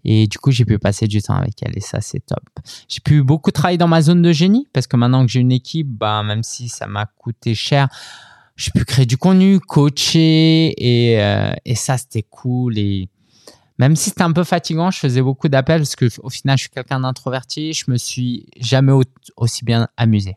et 0.04 0.26
du 0.26 0.38
coup 0.38 0.50
j'ai 0.50 0.64
pu 0.64 0.78
passer 0.78 1.06
du 1.06 1.20
temps 1.22 1.34
avec 1.34 1.54
elle. 1.62 1.76
Et 1.76 1.80
ça 1.80 2.00
c'est 2.00 2.24
top. 2.24 2.42
J'ai 2.88 3.00
pu 3.00 3.22
beaucoup 3.22 3.50
travailler 3.50 3.78
dans 3.78 3.88
ma 3.88 4.02
zone 4.02 4.22
de 4.22 4.32
génie 4.32 4.66
parce 4.72 4.86
que 4.86 4.96
maintenant 4.96 5.24
que 5.24 5.30
j'ai 5.32 5.40
une 5.40 5.52
équipe, 5.52 5.88
bah, 5.88 6.22
même 6.22 6.42
si 6.42 6.68
ça 6.68 6.86
m'a 6.86 7.06
coûté 7.06 7.54
cher, 7.54 7.88
j'ai 8.56 8.70
pu 8.70 8.84
créer 8.84 9.06
du 9.06 9.18
contenu, 9.18 9.60
coacher. 9.60 10.74
Et, 10.78 11.20
euh, 11.20 11.52
et 11.64 11.74
ça 11.74 11.98
c'était 11.98 12.22
cool. 12.22 12.78
Et 12.78 13.08
même 13.78 13.96
si 13.96 14.10
c'était 14.10 14.22
un 14.22 14.32
peu 14.32 14.44
fatigant, 14.44 14.90
je 14.90 14.98
faisais 14.98 15.22
beaucoup 15.22 15.48
d'appels 15.48 15.80
parce 15.80 15.96
que 15.96 16.08
au 16.22 16.30
final 16.30 16.56
je 16.56 16.62
suis 16.62 16.70
quelqu'un 16.70 17.00
d'introverti, 17.00 17.72
je 17.72 17.90
me 17.90 17.96
suis 17.96 18.46
jamais 18.58 18.92
aussi 19.36 19.64
bien 19.64 19.88
amusé. 19.96 20.36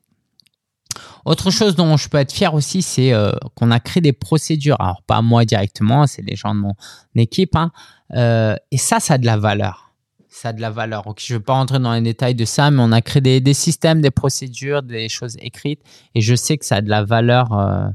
Autre 1.26 1.52
chose 1.52 1.76
dont 1.76 1.98
je 1.98 2.10
peux 2.10 2.18
être 2.18 2.32
fier 2.32 2.54
aussi, 2.54 2.82
c'est 2.82 3.14
euh, 3.14 3.32
qu'on 3.56 3.72
a 3.72 3.80
créé 3.80 4.02
des 4.02 4.14
procédures. 4.14 4.80
Alors, 4.80 5.04
pas 5.04 5.22
moi 5.22 5.46
directement, 5.46 6.08
c'est 6.08 6.22
les 6.22 6.36
gens 6.36 6.56
de 6.56 6.60
mon 6.60 6.74
équipe. 7.16 7.56
Hein. 7.56 7.72
Euh, 8.16 8.56
et 8.72 8.78
ça, 8.78 9.00
ça 9.00 9.16
a 9.16 9.18
de 9.18 9.26
la 9.26 9.38
valeur. 9.38 9.94
Ça 10.28 10.50
a 10.50 10.54
de 10.54 10.62
la 10.62 10.70
valeur. 10.70 11.04
je 11.18 11.34
ne 11.34 11.40
vais 11.40 11.44
pas 11.44 11.54
rentrer 11.54 11.80
dans 11.80 11.94
les 11.94 12.02
détails 12.02 12.36
de 12.36 12.46
ça, 12.46 12.72
mais 12.72 12.82
on 12.82 12.92
a 12.92 13.02
créé 13.02 13.42
des, 13.42 13.54
systèmes, 13.54 14.02
des 14.02 14.12
procédures, 14.12 14.84
des 14.84 15.10
choses 15.10 15.38
écrites. 15.40 15.82
Et 16.16 16.22
je 16.22 16.36
sais 16.36 16.58
que 16.58 16.66
ça 16.66 16.78
a 16.78 16.82
de 16.82 16.90
la 16.90 17.04
valeur 17.04 17.54
euh, 17.54 17.90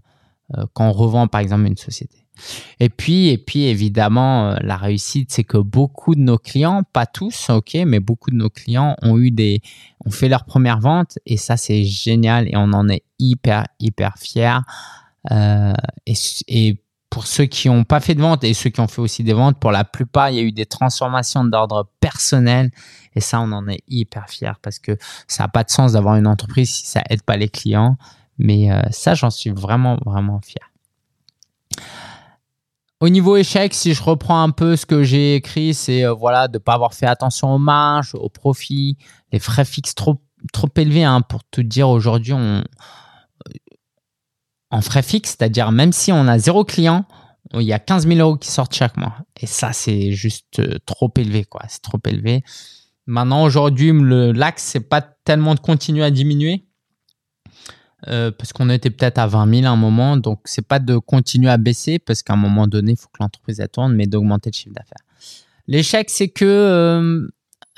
quand 0.72 0.88
on 0.88 0.92
revend, 0.92 1.26
par 1.26 1.40
exemple, 1.40 1.66
une 1.66 1.76
société. 1.76 2.23
Et 2.80 2.88
puis, 2.88 3.28
et 3.28 3.38
puis 3.38 3.64
évidemment, 3.64 4.50
euh, 4.50 4.56
la 4.60 4.76
réussite, 4.76 5.30
c'est 5.32 5.44
que 5.44 5.58
beaucoup 5.58 6.14
de 6.14 6.20
nos 6.20 6.38
clients, 6.38 6.82
pas 6.92 7.06
tous, 7.06 7.50
ok, 7.50 7.74
mais 7.86 8.00
beaucoup 8.00 8.30
de 8.30 8.36
nos 8.36 8.50
clients 8.50 8.96
ont 9.02 9.18
eu 9.18 9.30
des, 9.30 9.62
ont 10.04 10.10
fait 10.10 10.28
leur 10.28 10.44
première 10.44 10.80
vente 10.80 11.18
et 11.26 11.36
ça, 11.36 11.56
c'est 11.56 11.84
génial 11.84 12.48
et 12.48 12.56
on 12.56 12.72
en 12.72 12.88
est 12.88 13.04
hyper, 13.18 13.66
hyper 13.78 14.18
fiers. 14.18 14.58
Euh, 15.30 15.72
et, 16.06 16.78
pour 17.10 17.28
ceux 17.28 17.44
qui 17.44 17.68
n'ont 17.68 17.84
pas 17.84 18.00
fait 18.00 18.16
de 18.16 18.20
vente 18.20 18.42
et 18.42 18.54
ceux 18.54 18.70
qui 18.70 18.80
ont 18.80 18.88
fait 18.88 19.00
aussi 19.00 19.22
des 19.22 19.34
ventes, 19.34 19.56
pour 19.60 19.70
la 19.70 19.84
plupart, 19.84 20.30
il 20.30 20.36
y 20.36 20.40
a 20.40 20.42
eu 20.42 20.50
des 20.50 20.66
transformations 20.66 21.44
d'ordre 21.44 21.88
personnel 22.00 22.72
et 23.14 23.20
ça, 23.20 23.40
on 23.40 23.52
en 23.52 23.68
est 23.68 23.84
hyper 23.86 24.28
fiers 24.28 24.58
parce 24.60 24.80
que 24.80 24.98
ça 25.28 25.44
n'a 25.44 25.48
pas 25.48 25.62
de 25.62 25.70
sens 25.70 25.92
d'avoir 25.92 26.16
une 26.16 26.26
entreprise 26.26 26.74
si 26.74 26.86
ça 26.86 27.02
aide 27.10 27.22
pas 27.22 27.36
les 27.36 27.48
clients. 27.48 27.96
Mais 28.38 28.72
euh, 28.72 28.82
ça, 28.90 29.14
j'en 29.14 29.30
suis 29.30 29.50
vraiment, 29.50 29.96
vraiment 30.04 30.40
fier. 30.40 30.68
Au 33.04 33.10
niveau 33.10 33.36
échec, 33.36 33.74
si 33.74 33.92
je 33.92 34.02
reprends 34.02 34.42
un 34.42 34.48
peu 34.48 34.76
ce 34.76 34.86
que 34.86 35.02
j'ai 35.02 35.34
écrit, 35.34 35.74
c'est 35.74 36.06
euh, 36.06 36.14
voilà 36.14 36.48
de 36.48 36.56
pas 36.56 36.72
avoir 36.72 36.94
fait 36.94 37.04
attention 37.04 37.54
aux 37.54 37.58
marges, 37.58 38.14
aux 38.14 38.30
profits, 38.30 38.96
les 39.30 39.38
frais 39.38 39.66
fixes 39.66 39.94
trop 39.94 40.22
trop 40.54 40.70
élevés. 40.74 41.04
Hein, 41.04 41.20
pour 41.20 41.44
te 41.44 41.60
dire 41.60 41.90
aujourd'hui, 41.90 42.32
on 42.32 42.64
en 44.70 44.80
frais 44.80 45.02
fixes, 45.02 45.36
c'est-à-dire 45.36 45.70
même 45.70 45.92
si 45.92 46.12
on 46.12 46.26
a 46.26 46.38
zéro 46.38 46.64
client, 46.64 47.04
il 47.52 47.64
y 47.64 47.74
a 47.74 47.78
15 47.78 48.08
000 48.08 48.20
euros 48.20 48.38
qui 48.38 48.48
sortent 48.48 48.74
chaque 48.74 48.96
mois. 48.96 49.18
Et 49.38 49.46
ça, 49.46 49.74
c'est 49.74 50.12
juste 50.12 50.60
euh, 50.60 50.78
trop 50.86 51.12
élevé, 51.18 51.44
quoi. 51.44 51.60
C'est 51.68 51.82
trop 51.82 52.00
élevé. 52.06 52.42
Maintenant, 53.04 53.44
aujourd'hui, 53.44 53.92
l'axe, 54.32 54.62
c'est 54.62 54.88
pas 54.88 55.02
tellement 55.02 55.54
de 55.54 55.60
continuer 55.60 56.04
à 56.04 56.10
diminuer, 56.10 56.64
euh, 58.08 58.30
parce 58.30 58.52
qu'on 58.52 58.70
était 58.70 58.90
peut-être 58.90 59.18
à 59.18 59.26
20 59.26 59.60
000 59.60 59.66
à 59.66 59.70
un 59.70 59.76
moment. 59.76 60.16
Donc, 60.16 60.40
c'est 60.44 60.66
pas 60.66 60.78
de 60.78 60.98
continuer 60.98 61.50
à 61.50 61.56
baisser 61.56 61.98
parce 61.98 62.22
qu'à 62.22 62.34
un 62.34 62.36
moment 62.36 62.66
donné, 62.66 62.92
il 62.92 62.96
faut 62.96 63.08
que 63.08 63.18
l'entreprise 63.20 63.62
tourne, 63.72 63.94
mais 63.94 64.06
d'augmenter 64.06 64.50
le 64.50 64.56
chiffre 64.56 64.74
d'affaires. 64.74 65.04
L'échec, 65.66 66.10
c'est 66.10 66.28
que 66.28 66.44
euh, 66.44 67.26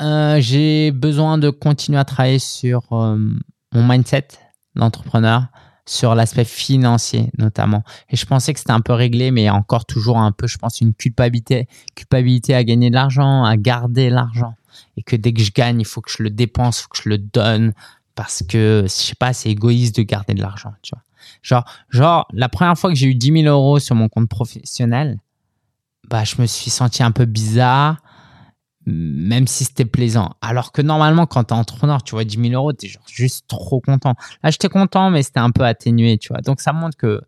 euh, 0.00 0.40
j'ai 0.40 0.90
besoin 0.90 1.38
de 1.38 1.50
continuer 1.50 1.98
à 1.98 2.04
travailler 2.04 2.38
sur 2.38 2.82
mon 2.90 3.82
mindset 3.86 4.28
d'entrepreneur, 4.74 5.46
sur 5.86 6.14
l'aspect 6.14 6.44
financier 6.44 7.30
notamment. 7.38 7.84
Et 8.10 8.16
je 8.16 8.26
pensais 8.26 8.52
que 8.52 8.58
c'était 8.58 8.72
un 8.72 8.80
peu 8.80 8.92
réglé, 8.92 9.30
mais 9.30 9.48
encore 9.48 9.86
toujours 9.86 10.18
un 10.18 10.32
peu, 10.32 10.46
je 10.46 10.58
pense, 10.58 10.80
une 10.80 10.92
culpabilité, 10.92 11.68
culpabilité 11.94 12.54
à 12.54 12.64
gagner 12.64 12.90
de 12.90 12.94
l'argent, 12.94 13.44
à 13.44 13.56
garder 13.56 14.10
l'argent. 14.10 14.54
Et 14.96 15.02
que 15.02 15.16
dès 15.16 15.32
que 15.32 15.40
je 15.40 15.52
gagne, 15.52 15.80
il 15.80 15.86
faut 15.86 16.00
que 16.00 16.10
je 16.10 16.22
le 16.22 16.30
dépense, 16.30 16.80
il 16.80 16.82
faut 16.82 16.88
que 16.88 17.02
je 17.02 17.08
le 17.08 17.18
donne, 17.18 17.72
parce 18.16 18.42
que 18.42 18.82
je 18.84 18.88
sais 18.88 19.14
pas, 19.14 19.32
c'est 19.32 19.50
égoïste 19.50 19.96
de 19.96 20.02
garder 20.02 20.34
de 20.34 20.40
l'argent, 20.40 20.72
tu 20.82 20.94
vois. 20.94 21.02
Genre, 21.42 21.64
genre, 21.90 22.26
la 22.32 22.48
première 22.48 22.76
fois 22.76 22.90
que 22.90 22.96
j'ai 22.96 23.06
eu 23.06 23.14
10 23.14 23.42
000 23.42 23.46
euros 23.46 23.78
sur 23.78 23.94
mon 23.94 24.08
compte 24.08 24.28
professionnel, 24.28 25.18
bah, 26.08 26.24
je 26.24 26.40
me 26.40 26.46
suis 26.46 26.70
senti 26.70 27.02
un 27.02 27.10
peu 27.10 27.26
bizarre, 27.26 27.98
même 28.86 29.46
si 29.46 29.64
c'était 29.64 29.84
plaisant. 29.84 30.30
Alors 30.40 30.72
que 30.72 30.80
normalement, 30.80 31.26
quand 31.26 31.44
tu 31.44 31.54
es 31.54 31.56
entrepreneur, 31.56 32.02
tu 32.02 32.12
vois 32.12 32.24
10 32.24 32.50
000 32.50 32.54
euros, 32.54 32.72
tu 32.72 32.86
es 32.86 32.88
genre 32.88 33.02
juste 33.06 33.46
trop 33.48 33.80
content. 33.80 34.14
Là, 34.42 34.50
j'étais 34.50 34.68
content, 34.68 35.10
mais 35.10 35.22
c'était 35.22 35.40
un 35.40 35.50
peu 35.50 35.64
atténué, 35.64 36.18
tu 36.18 36.28
vois. 36.28 36.40
Donc, 36.40 36.60
ça 36.60 36.72
montre 36.72 36.96
que, 36.96 37.20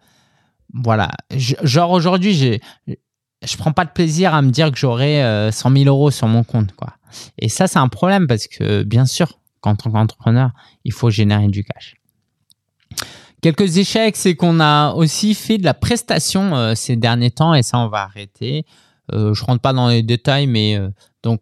voilà. 0.73 1.11
genre, 1.37 1.91
aujourd'hui, 1.91 2.35
j'ai, 2.35 2.61
je 2.87 3.57
prends 3.57 3.73
pas 3.73 3.85
de 3.85 3.91
plaisir 3.91 4.35
à 4.35 4.43
me 4.43 4.51
dire 4.51 4.73
que 4.73 4.79
j'aurai 4.79 5.51
100 5.53 5.71
000 5.71 5.85
euros 5.85 6.11
sur 6.11 6.29
mon 6.29 6.45
compte, 6.45 6.73
quoi. 6.75 6.95
Et 7.39 7.49
ça, 7.49 7.67
c'est 7.67 7.79
un 7.79 7.89
problème 7.89 8.27
parce 8.27 8.47
que, 8.47 8.85
bien 8.85 9.07
sûr, 9.07 9.39
qu'en 9.61 9.77
tant 9.77 9.91
qu'entrepreneur, 9.91 10.51
il 10.85 10.93
faut 10.93 11.11
générer 11.11 11.49
du 11.49 11.65
cash. 11.65 11.97
Quelques 13.41 13.77
échecs, 13.77 14.17
c'est 14.17 14.35
qu'on 14.35 14.59
a 14.59 14.93
aussi 14.93 15.35
fait 15.35 15.59
de 15.59 15.65
la 15.65 15.75
prestation 15.75 16.57
euh, 16.57 16.75
ces 16.75 16.97
derniers 16.97 17.31
temps 17.31 17.55
et 17.55 17.63
ça, 17.63 17.79
on 17.79 17.89
va 17.89 18.03
arrêter. 18.03 18.65
Euh, 19.13 19.33
je 19.33 19.45
rentre 19.45 19.61
pas 19.61 19.73
dans 19.73 19.89
les 19.89 20.03
détails, 20.03 20.47
mais 20.47 20.77
euh, 20.77 20.91
donc 21.23 21.41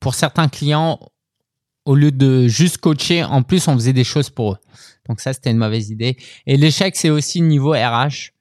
pour 0.00 0.14
certains 0.14 0.48
clients, 0.48 0.98
au 1.84 1.94
lieu 1.94 2.10
de 2.10 2.48
juste 2.48 2.78
coacher, 2.78 3.24
en 3.24 3.42
plus, 3.42 3.68
on 3.68 3.74
faisait 3.74 3.92
des 3.92 4.04
choses 4.04 4.30
pour 4.30 4.52
eux. 4.54 4.58
Donc 5.08 5.20
ça, 5.20 5.32
c'était 5.32 5.50
une 5.50 5.58
mauvaise 5.58 5.90
idée. 5.90 6.16
Et 6.46 6.56
l'échec, 6.56 6.96
c'est 6.96 7.10
aussi 7.10 7.40
niveau 7.40 7.72
RH. 7.72 8.32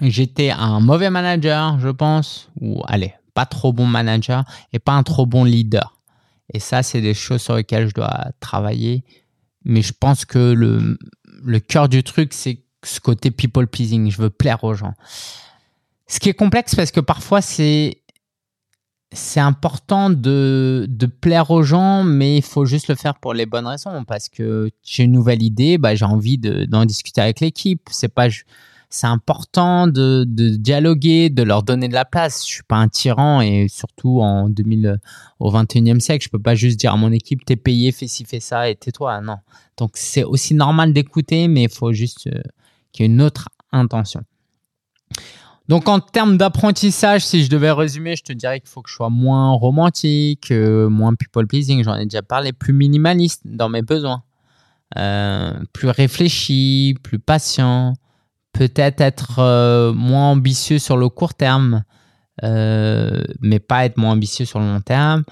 J'étais 0.00 0.50
un 0.50 0.80
mauvais 0.80 1.10
manager, 1.10 1.78
je 1.78 1.88
pense, 1.88 2.50
ou 2.60 2.82
allez, 2.86 3.14
pas 3.34 3.46
trop 3.46 3.72
bon 3.72 3.86
manager 3.86 4.44
et 4.72 4.78
pas 4.78 4.92
un 4.92 5.02
trop 5.02 5.26
bon 5.26 5.44
leader. 5.44 5.95
Et 6.52 6.60
ça, 6.60 6.82
c'est 6.82 7.00
des 7.00 7.14
choses 7.14 7.42
sur 7.42 7.56
lesquelles 7.56 7.88
je 7.88 7.94
dois 7.94 8.26
travailler. 8.40 9.04
Mais 9.64 9.82
je 9.82 9.92
pense 9.92 10.24
que 10.24 10.52
le, 10.52 11.58
cœur 11.60 11.88
du 11.88 12.02
truc, 12.02 12.32
c'est 12.32 12.62
ce 12.84 13.00
côté 13.00 13.30
people 13.30 13.66
pleasing. 13.66 14.10
Je 14.10 14.22
veux 14.22 14.30
plaire 14.30 14.62
aux 14.64 14.74
gens. 14.74 14.94
Ce 16.06 16.20
qui 16.20 16.28
est 16.28 16.34
complexe 16.34 16.74
parce 16.74 16.92
que 16.92 17.00
parfois, 17.00 17.40
c'est 17.40 18.02
c'est 19.12 19.40
important 19.40 20.10
de, 20.10 20.86
de, 20.88 21.06
plaire 21.06 21.50
aux 21.52 21.62
gens, 21.62 22.02
mais 22.02 22.38
il 22.38 22.42
faut 22.42 22.64
juste 22.64 22.88
le 22.88 22.96
faire 22.96 23.14
pour 23.14 23.34
les 23.34 23.46
bonnes 23.46 23.66
raisons. 23.66 24.04
Parce 24.04 24.28
que 24.28 24.70
j'ai 24.82 25.04
une 25.04 25.12
nouvelle 25.12 25.42
idée, 25.42 25.78
bah, 25.78 25.94
j'ai 25.94 26.04
envie 26.04 26.38
d'en 26.38 26.84
discuter 26.84 27.20
avec 27.20 27.40
l'équipe. 27.40 27.88
C'est 27.90 28.12
pas 28.12 28.28
c'est 28.88 29.06
important 29.06 29.86
de, 29.86 30.24
dialoguer, 30.24 31.30
de 31.30 31.42
leur 31.42 31.62
donner 31.62 31.88
de 31.88 31.94
la 31.94 32.04
place. 32.04 32.46
Je 32.46 32.54
suis 32.54 32.62
pas 32.62 32.76
un 32.76 32.88
tyran 32.88 33.40
et 33.40 33.66
surtout 33.68 34.20
en 34.20 34.48
2000, 34.48 34.98
au 35.40 35.52
21e 35.52 36.00
siècle, 36.00 36.24
je 36.24 36.30
peux 36.30 36.40
pas 36.40 36.54
juste 36.54 36.78
dire 36.78 36.92
à 36.92 36.96
mon 36.96 37.12
équipe 37.12 37.44
t'es 37.44 37.56
payé, 37.56 37.92
fais 37.92 38.06
ci, 38.06 38.24
fais 38.24 38.40
ça 38.40 38.68
et 38.70 38.76
tais-toi. 38.76 39.20
Non. 39.20 39.38
Donc 39.76 39.92
c'est 39.94 40.24
aussi 40.24 40.54
normal 40.54 40.92
d'écouter, 40.92 41.48
mais 41.48 41.64
il 41.64 41.68
faut 41.70 41.92
juste 41.92 42.28
euh, 42.28 42.40
qu'il 42.92 43.04
y 43.04 43.08
ait 43.08 43.12
une 43.12 43.22
autre 43.22 43.48
intention. 43.72 44.22
Donc 45.68 45.88
en 45.88 45.98
termes 45.98 46.36
d'apprentissage, 46.36 47.26
si 47.26 47.42
je 47.42 47.50
devais 47.50 47.72
résumer, 47.72 48.14
je 48.14 48.22
te 48.22 48.32
dirais 48.32 48.60
qu'il 48.60 48.68
faut 48.68 48.82
que 48.82 48.88
je 48.88 48.94
sois 48.94 49.10
moins 49.10 49.50
romantique, 49.50 50.52
euh, 50.52 50.88
moins 50.88 51.14
people 51.14 51.46
pleasing, 51.46 51.82
j'en 51.82 51.96
ai 51.96 52.04
déjà 52.04 52.22
parlé, 52.22 52.52
plus 52.52 52.72
minimaliste 52.72 53.42
dans 53.44 53.68
mes 53.68 53.82
besoins. 53.82 54.22
plus 55.72 55.88
réfléchi, 55.88 56.94
plus 57.02 57.18
patient, 57.18 57.94
peut-être 58.56 59.00
être 59.00 59.92
moins 59.92 60.30
ambitieux 60.30 60.78
sur 60.78 60.96
le 60.96 61.08
court 61.08 61.34
terme, 61.34 61.84
mais 62.42 63.58
pas 63.58 63.84
être 63.84 63.96
moins 63.96 64.12
ambitieux 64.12 64.44
sur 64.44 64.58
le 64.58 64.66
long 64.66 64.80
terme. 64.80 65.24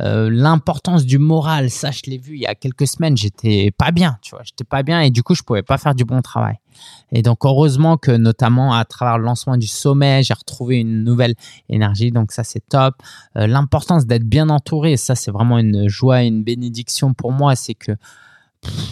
Euh, 0.00 0.30
l'importance 0.30 1.04
du 1.04 1.18
moral, 1.18 1.70
ça 1.70 1.90
je 1.90 2.02
l'ai 2.06 2.18
vu 2.18 2.34
il 2.34 2.42
y 2.42 2.46
a 2.46 2.54
quelques 2.54 2.86
semaines, 2.86 3.16
j'étais 3.16 3.72
pas 3.76 3.90
bien, 3.90 4.16
tu 4.22 4.30
vois, 4.30 4.42
j'étais 4.44 4.62
pas 4.62 4.84
bien 4.84 5.00
et 5.00 5.10
du 5.10 5.24
coup 5.24 5.34
je 5.34 5.42
pouvais 5.42 5.62
pas 5.62 5.76
faire 5.76 5.94
du 5.94 6.04
bon 6.04 6.22
travail. 6.22 6.56
Et 7.10 7.22
donc 7.22 7.44
heureusement 7.44 7.96
que 7.96 8.12
notamment 8.12 8.74
à 8.74 8.84
travers 8.84 9.18
le 9.18 9.24
lancement 9.24 9.56
du 9.56 9.66
sommet, 9.66 10.22
j'ai 10.22 10.34
retrouvé 10.34 10.76
une 10.76 11.02
nouvelle 11.02 11.34
énergie, 11.68 12.12
donc 12.12 12.30
ça 12.30 12.44
c'est 12.44 12.62
top. 12.68 12.94
Euh, 13.36 13.48
l'importance 13.48 14.06
d'être 14.06 14.22
bien 14.22 14.50
entouré, 14.50 14.96
ça 14.96 15.16
c'est 15.16 15.32
vraiment 15.32 15.58
une 15.58 15.88
joie, 15.88 16.22
une 16.22 16.44
bénédiction 16.44 17.12
pour 17.12 17.32
moi, 17.32 17.56
c'est 17.56 17.74
que 17.74 17.92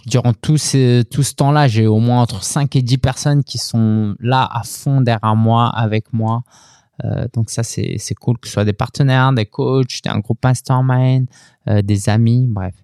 durant 0.06 0.32
tout 0.32 0.58
ce, 0.58 1.02
tout 1.02 1.22
ce 1.22 1.34
temps-là, 1.34 1.68
j'ai 1.68 1.86
au 1.86 1.98
moins 1.98 2.22
entre 2.22 2.42
5 2.42 2.74
et 2.76 2.82
10 2.82 2.98
personnes 2.98 3.44
qui 3.44 3.58
sont 3.58 4.14
là 4.20 4.48
à 4.50 4.62
fond 4.62 5.00
derrière 5.00 5.36
moi, 5.36 5.68
avec 5.68 6.12
moi. 6.12 6.42
Euh, 7.04 7.26
donc 7.34 7.50
ça, 7.50 7.62
c'est 7.62 7.98
cool 8.20 8.38
que 8.38 8.48
ce 8.48 8.54
soit 8.54 8.64
des 8.64 8.72
partenaires, 8.72 9.32
des 9.32 9.46
coachs, 9.46 10.00
un 10.06 10.18
groupe 10.18 10.42
mastermind, 10.42 11.26
euh, 11.68 11.82
des 11.82 12.08
amis, 12.08 12.46
bref. 12.48 12.74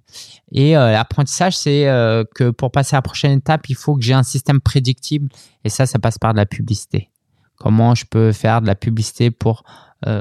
Et 0.50 0.76
euh, 0.76 0.92
l'apprentissage, 0.92 1.56
c'est 1.56 1.84
que 2.34 2.50
pour 2.50 2.70
passer 2.70 2.94
à 2.94 2.98
la 2.98 3.02
prochaine 3.02 3.38
étape, 3.38 3.68
il 3.68 3.76
faut 3.76 3.96
que 3.96 4.02
j'ai 4.02 4.14
un 4.14 4.22
système 4.22 4.60
prédictible. 4.60 5.28
Et 5.64 5.68
ça, 5.68 5.86
ça 5.86 5.98
passe 5.98 6.18
par 6.18 6.32
de 6.32 6.38
la 6.38 6.46
publicité. 6.46 7.10
Comment 7.56 7.94
je 7.94 8.04
peux 8.04 8.32
faire 8.32 8.60
de 8.60 8.66
la 8.66 8.74
publicité 8.74 9.30
pour 9.30 9.62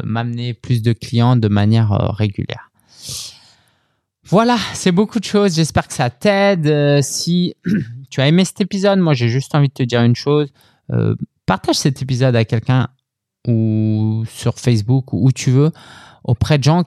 m'amener 0.04 0.54
plus 0.54 0.84
de 0.84 0.93
clients 0.93 1.36
de 1.36 1.47
manière 1.47 1.89
régulière. 2.15 2.69
Voilà, 4.32 4.56
c'est 4.74 4.94
beaucoup 4.94 5.20
de 5.20 5.26
choses. 5.26 5.56
J'espère 5.56 5.89
que 5.89 5.94
ça 5.94 6.10
t'aide. 6.10 7.02
si 7.02 7.54
tu 8.10 8.22
as 8.22 8.28
aimé 8.30 8.46
cet 8.46 8.62
épisode, 8.62 8.98
moi 9.00 9.13
j'ai 9.13 9.28
juste 9.28 9.54
envie 9.56 9.67
de 9.67 9.74
te 9.74 9.84
dire 9.84 10.02
une 10.04 10.15
chose. 10.15 10.54
partage 11.46 11.76
cet 11.76 12.02
épisode 12.02 12.36
à 12.38 12.46
quelqu'un 12.46 12.88
ou 13.46 14.24
sur 14.30 14.58
Facebook 14.58 15.12
ou 15.12 15.28
où 15.28 15.32
tu 15.34 15.52
veux 15.52 15.72
auprès 16.24 16.58
de 16.58 16.63
gens 16.63 16.86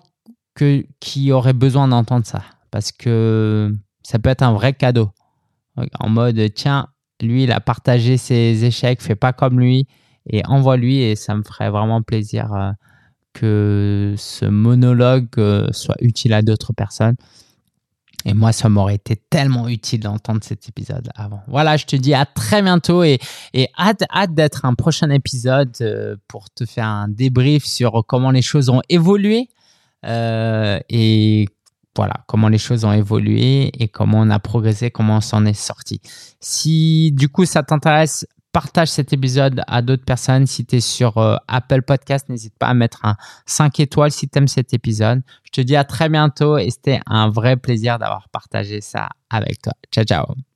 qui 1.00 1.32
auraient 1.32 1.52
besoin 1.52 1.86
d'entendre 1.86 2.24
ça. 2.24 2.42
Parce 2.70 2.92
que 2.92 3.70
ça 4.02 4.18
peut 4.18 4.30
être 4.30 4.42
un 4.42 4.54
vrai 4.54 4.72
cadeau. 4.72 5.10
En 6.00 6.08
mode, 6.08 6.40
tiens, 6.54 6.88
lui, 7.20 7.44
il 7.44 7.52
a 7.52 7.60
partagé 7.60 8.16
ses 8.16 8.64
échecs, 8.64 9.02
fais 9.02 9.16
pas 9.16 9.34
comme 9.34 9.60
lui 9.60 9.86
et 10.26 10.42
envoie-lui 10.46 11.02
et 11.02 11.14
ça 11.14 11.34
me 11.34 11.42
ferait 11.42 11.68
vraiment 11.68 12.00
plaisir 12.00 12.54
euh, 12.54 12.70
que 13.34 14.14
ce 14.16 14.46
monologue 14.46 15.28
euh, 15.36 15.68
soit 15.72 15.96
utile 16.00 16.32
à 16.32 16.40
d'autres 16.40 16.72
personnes. 16.72 17.16
Et 18.24 18.32
moi, 18.32 18.52
ça 18.52 18.70
m'aurait 18.70 18.94
été 18.94 19.16
tellement 19.16 19.68
utile 19.68 20.00
d'entendre 20.00 20.40
cet 20.42 20.66
épisode 20.66 21.10
avant. 21.14 21.42
Voilà, 21.46 21.76
je 21.76 21.84
te 21.84 21.94
dis 21.94 22.14
à 22.14 22.24
très 22.24 22.62
bientôt 22.62 23.02
et, 23.02 23.18
et 23.52 23.68
hâte, 23.78 24.04
hâte 24.10 24.32
d'être 24.32 24.64
un 24.64 24.74
prochain 24.74 25.10
épisode 25.10 25.76
euh, 25.82 26.16
pour 26.26 26.48
te 26.48 26.64
faire 26.64 26.86
un 26.86 27.08
débrief 27.08 27.66
sur 27.66 28.02
comment 28.06 28.30
les 28.30 28.40
choses 28.40 28.70
ont 28.70 28.80
évolué 28.88 29.48
euh, 30.06 30.78
et 30.88 31.46
voilà, 31.96 32.24
comment 32.26 32.48
les 32.48 32.58
choses 32.58 32.84
ont 32.84 32.92
évolué 32.92 33.70
et 33.80 33.88
comment 33.88 34.20
on 34.20 34.30
a 34.30 34.38
progressé, 34.38 34.90
comment 34.90 35.18
on 35.18 35.20
s'en 35.20 35.44
est 35.46 35.52
sorti. 35.52 36.00
Si 36.40 37.12
du 37.12 37.28
coup 37.28 37.44
ça 37.44 37.62
t'intéresse, 37.62 38.26
partage 38.54 38.88
cet 38.88 39.12
épisode 39.12 39.62
à 39.66 39.82
d'autres 39.82 40.04
personnes. 40.04 40.46
Si 40.46 40.64
tu 40.64 40.76
es 40.76 40.80
sur 40.80 41.18
euh, 41.18 41.36
Apple 41.48 41.82
Podcast, 41.82 42.28
n'hésite 42.28 42.54
pas 42.56 42.68
à 42.68 42.74
mettre 42.74 43.04
un 43.04 43.16
5 43.46 43.80
étoiles 43.80 44.12
si 44.12 44.28
tu 44.28 44.38
aimes 44.38 44.48
cet 44.48 44.72
épisode. 44.72 45.22
Je 45.42 45.50
te 45.50 45.60
dis 45.60 45.76
à 45.76 45.82
très 45.84 46.08
bientôt 46.08 46.56
et 46.56 46.70
c'était 46.70 47.00
un 47.06 47.28
vrai 47.28 47.56
plaisir 47.56 47.98
d'avoir 47.98 48.28
partagé 48.28 48.80
ça 48.80 49.08
avec 49.28 49.60
toi. 49.60 49.72
Ciao, 49.92 50.04
ciao. 50.04 50.53